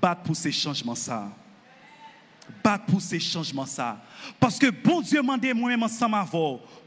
battre 0.00 0.22
pour 0.22 0.36
ces 0.36 0.52
changements 0.52 0.94
ça. 0.94 1.28
Battre 2.64 2.86
pour 2.86 3.00
ces 3.00 3.20
changements 3.20 3.66
ça. 3.66 4.02
Parce 4.38 4.58
que 4.58 4.70
bon 4.70 5.00
Dieu 5.00 5.22
m'a 5.22 5.36
demandé 5.36 5.54
moi-même 5.54 5.82
ensemble 5.82 6.16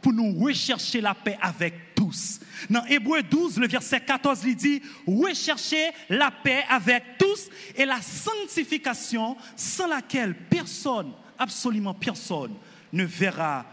pour 0.02 0.14
nous 0.14 0.38
rechercher 0.40 1.00
la 1.00 1.14
paix 1.14 1.38
avec 1.42 1.96
tous. 1.96 2.40
Dans 2.70 2.86
Hébreu 2.86 3.24
12, 3.24 3.58
le 3.60 3.68
verset 3.68 4.02
14, 4.02 4.42
il 4.46 4.56
dit 4.56 4.82
rechercher 5.08 5.92
la 6.10 6.32
paix 6.32 6.64
avec 6.70 7.18
tous 7.18 7.50
et 7.76 7.86
la 7.86 8.02
sanctification 8.02 9.38
sans 9.56 9.88
laquelle 9.88 10.36
personne, 10.36 11.12
absolument 11.38 11.94
personne, 11.94 12.54
ne 12.92 13.04
verra 13.06 13.66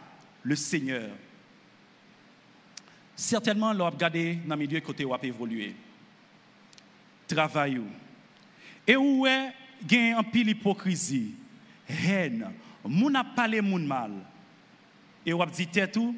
le 0.43 0.57
Seigneur. 0.57 1.11
Certainement, 3.17 3.73
l'on 3.73 3.87
a 3.87 3.91
regardé 3.91 4.39
dans 4.47 4.55
le 4.55 4.61
milieu 4.61 4.81
côté 4.81 5.05
où 5.05 5.13
a 5.13 5.19
évolué. 5.23 5.75
Travail 7.29 7.81
où 8.97 9.27
est 9.27 9.53
gain 9.87 10.17
en 10.19 10.23
pile 10.23 10.51
hypocrisie, 10.51 11.35
haine, 11.89 12.51
moun 12.85 13.15
a 13.17 13.25
parlé 13.25 13.61
moun 13.61 13.87
mal. 13.87 14.13
Et 15.25 15.35
on 15.35 15.45
dit 15.47 15.69
tout 15.93 16.17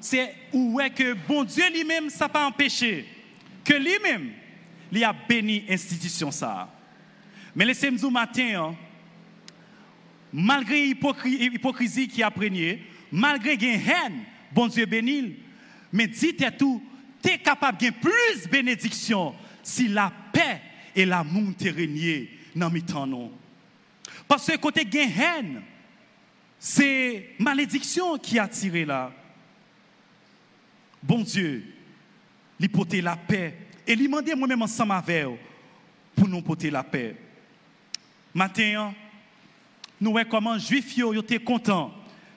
c'est 0.00 0.34
où 0.52 0.80
est 0.80 0.90
que 0.90 1.14
bon 1.26 1.44
Dieu 1.44 1.64
lui-même 1.72 2.10
ça 2.10 2.28
pas 2.28 2.46
empêché 2.46 3.06
que 3.64 3.74
lui-même 3.74 4.32
il 4.92 5.02
a 5.02 5.12
béni 5.12 5.64
institution 5.68 6.30
ça. 6.30 6.68
Mais 7.54 7.64
laissez-moi 7.64 7.98
dire 7.98 8.10
matin 8.10 8.62
hein, 8.62 8.76
malgré 10.32 10.86
l'hypocrisie 10.86 12.08
qui 12.08 12.22
a 12.22 12.30
prégné, 12.30 12.82
malgré 13.10 13.56
gain 13.56 13.78
haine, 13.78 14.24
bon 14.52 14.66
Dieu 14.66 14.84
béni, 14.86 15.36
mais 15.92 16.08
dites 16.08 16.58
tout, 16.58 16.82
tu 17.22 17.30
es 17.30 17.38
capable 17.38 17.78
de 17.78 17.90
plus 17.90 18.48
bénédiction 18.50 19.34
si 19.62 19.88
la 19.88 20.12
paix 20.32 20.60
et 20.94 21.04
l'amour 21.04 21.54
te 21.56 21.68
régné 21.68 22.30
dans 22.54 22.70
mes 22.70 22.82
temps. 22.82 23.30
Parce 24.28 24.46
que 24.46 24.56
côté 24.56 24.84
gain 24.84 25.62
c'est 26.58 27.34
malédiction 27.38 28.16
qui 28.16 28.38
a 28.38 28.48
tiré 28.48 28.86
là. 28.86 29.12
Bon 31.02 31.20
Dieu, 31.20 31.62
lui 32.58 32.68
porter 32.68 33.02
la 33.02 33.16
paix 33.16 33.54
et 33.86 33.94
lui 33.94 34.06
demander 34.06 34.34
moi-même 34.34 34.62
ensemble 34.62 34.92
avec 34.92 35.26
pour 36.16 36.26
nous 36.26 36.40
porter 36.40 36.70
la 36.70 36.82
paix. 36.82 37.16
Matin, 38.32 38.94
nous 40.00 40.12
voyons 40.12 40.28
comment 40.30 40.58
juifs 40.58 40.96
étaient 40.98 41.38
contents, 41.38 41.94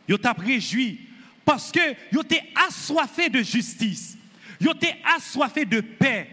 ils 0.10 0.15
étaient 0.15 0.30
réjouis 0.30 1.08
parce 1.46 1.72
que 1.72 1.80
ils 2.12 2.20
étaient 2.20 2.43
assoiffés 2.67 3.30
de 3.30 3.41
justice, 3.41 4.17
ils 4.60 4.70
étaient 4.70 4.98
assoiffés 5.15 5.63
de 5.63 5.80
paix 5.80 6.28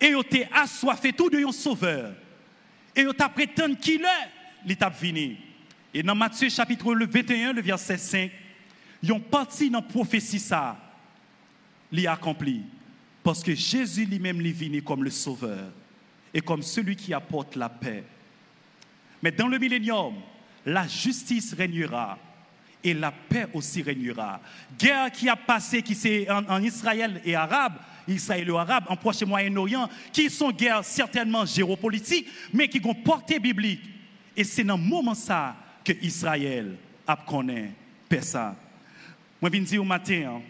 et 0.00 0.08
ils 0.08 0.16
ont 0.16 0.24
assoiffé 0.52 1.12
tout 1.12 1.30
de 1.30 1.38
un 1.44 1.52
sauveur. 1.52 2.12
Et 2.94 3.02
ils 3.02 3.14
prétendu 3.34 3.76
qu'il 3.76 4.02
est 4.02 4.66
l'étape 4.66 5.00
venu. 5.00 5.36
Et 5.92 6.02
dans 6.02 6.14
Matthieu 6.14 6.48
chapitre 6.48 6.94
21, 6.94 7.52
le 7.52 7.62
verset 7.62 7.98
5, 7.98 8.30
ils 9.02 9.12
ont 9.12 9.20
parti 9.20 9.70
dans 9.70 9.80
la 9.80 9.86
prophétie 9.86 10.38
ça, 10.38 10.76
l'y 11.92 12.06
accompli. 12.06 12.62
Parce 13.22 13.42
que 13.42 13.54
Jésus 13.54 14.04
lui-même 14.04 14.44
est 14.44 14.52
venu 14.52 14.82
comme 14.82 15.04
le 15.04 15.10
sauveur 15.10 15.70
et 16.32 16.40
comme 16.40 16.62
celui 16.62 16.96
qui 16.96 17.14
apporte 17.14 17.56
la 17.56 17.68
paix. 17.68 18.04
Mais 19.22 19.32
dans 19.32 19.48
le 19.48 19.58
millénium, 19.58 20.14
la 20.64 20.86
justice 20.86 21.54
régnera 21.54 22.18
et 22.84 22.94
la 22.94 23.10
paix 23.10 23.46
aussi 23.54 23.82
régnera. 23.82 24.40
Guerre 24.78 25.10
qui 25.10 25.28
a 25.28 25.36
passé, 25.36 25.82
qui 25.82 25.94
c'est 25.94 26.30
en 26.30 26.62
Israël 26.62 27.20
et 27.24 27.34
arabe, 27.34 27.78
israélo-arabes, 28.08 28.86
en 28.88 28.96
Proche-Moyen-Orient, 28.96 29.88
qui 30.12 30.30
sont 30.30 30.50
guerres 30.50 30.84
certainement 30.84 31.44
géopolitiques, 31.44 32.28
mais 32.52 32.68
qui 32.68 32.80
ont 32.84 32.94
portée 32.94 33.38
biblique. 33.38 33.82
Et 34.36 34.44
c'est 34.44 34.64
dans 34.64 34.76
ce 34.76 34.82
moment 34.82 35.14
ça 35.14 35.56
que 35.84 35.92
Israël 36.02 36.76
a 37.06 37.16
connu 37.16 37.70
ça. 38.20 38.56
Moi, 39.40 39.50
je 39.52 39.58
dire 39.58 39.82
au 39.82 39.84
matin 39.84 40.36
hein, 40.36 40.42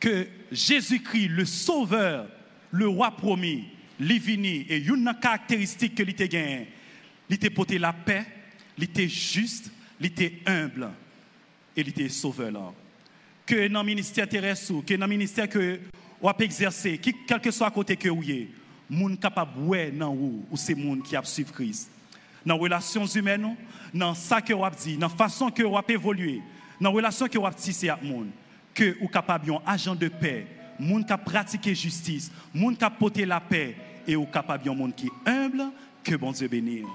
que 0.00 0.26
Jésus-Christ, 0.50 1.28
le 1.28 1.44
Sauveur, 1.44 2.28
le 2.70 2.88
roi 2.88 3.10
promis, 3.10 3.64
venu 4.00 4.66
et 4.68 4.78
une 4.78 5.12
caractéristique 5.20 5.94
que 5.94 6.02
gagné, 6.02 6.68
il 7.28 7.34
était 7.34 7.50
porté 7.50 7.78
la 7.78 7.92
paix, 7.92 8.24
était 8.80 9.08
juste, 9.08 9.70
était 10.00 10.40
humble 10.46 10.90
et 11.76 11.80
était 11.80 12.08
sauveur 12.08 12.52
là. 12.52 12.72
Que 13.44 13.68
dans 13.68 13.80
le 13.80 13.86
ministère 13.86 14.28
terrestre, 14.28 14.84
que 14.86 14.94
dans 14.94 15.06
le 15.06 15.10
ministère 15.10 15.48
que 15.48 15.80
ou 16.20 16.30
exercer, 16.40 16.98
quel 16.98 17.40
que 17.40 17.50
soit 17.50 17.66
à 17.66 17.70
côté 17.70 17.96
que 17.96 18.08
vous 18.08 18.30
êtes, 18.30 18.48
moun 18.88 19.16
capable 19.16 19.60
ouais 19.60 19.90
dans 19.90 20.12
ou 20.14 20.44
ou 20.50 20.56
c'est 20.56 20.74
moun 20.74 21.02
qui 21.02 21.16
a 21.16 21.22
suivre 21.24 21.52
Christ. 21.52 21.90
Dans 22.44 22.56
les 22.56 22.62
relations 22.62 23.06
humaines, 23.06 23.56
dans 23.92 24.14
ça 24.14 24.40
que 24.40 24.52
vous 24.52 24.64
dit, 24.82 24.96
dans 24.96 25.08
la 25.08 25.14
façon 25.14 25.50
que 25.50 25.62
vous 25.62 25.78
évolué, 25.88 26.40
dans 26.80 26.90
les 26.90 26.96
relations 26.96 27.28
que 27.28 27.38
vous 27.38 27.50
tissé 27.56 27.88
avec 27.88 28.04
moun, 28.04 28.30
que 28.74 28.96
vous 29.00 29.08
capable 29.08 29.52
un 29.52 29.60
agent 29.66 29.94
de 29.94 30.08
paix, 30.08 30.46
moun 30.78 31.04
qui 31.04 31.14
pratiquer 31.24 31.74
justice, 31.74 32.30
moun 32.54 32.76
qui 32.76 32.84
porter 32.98 33.26
la 33.26 33.40
paix 33.40 33.76
et 34.06 34.16
vous 34.16 34.26
capable 34.26 34.68
un 34.70 34.74
monde 34.74 34.94
qui 34.94 35.06
est 35.06 35.30
humble 35.30 35.64
que 36.02 36.14
bon 36.16 36.32
Dieu 36.32 36.48
bénisse. 36.48 36.86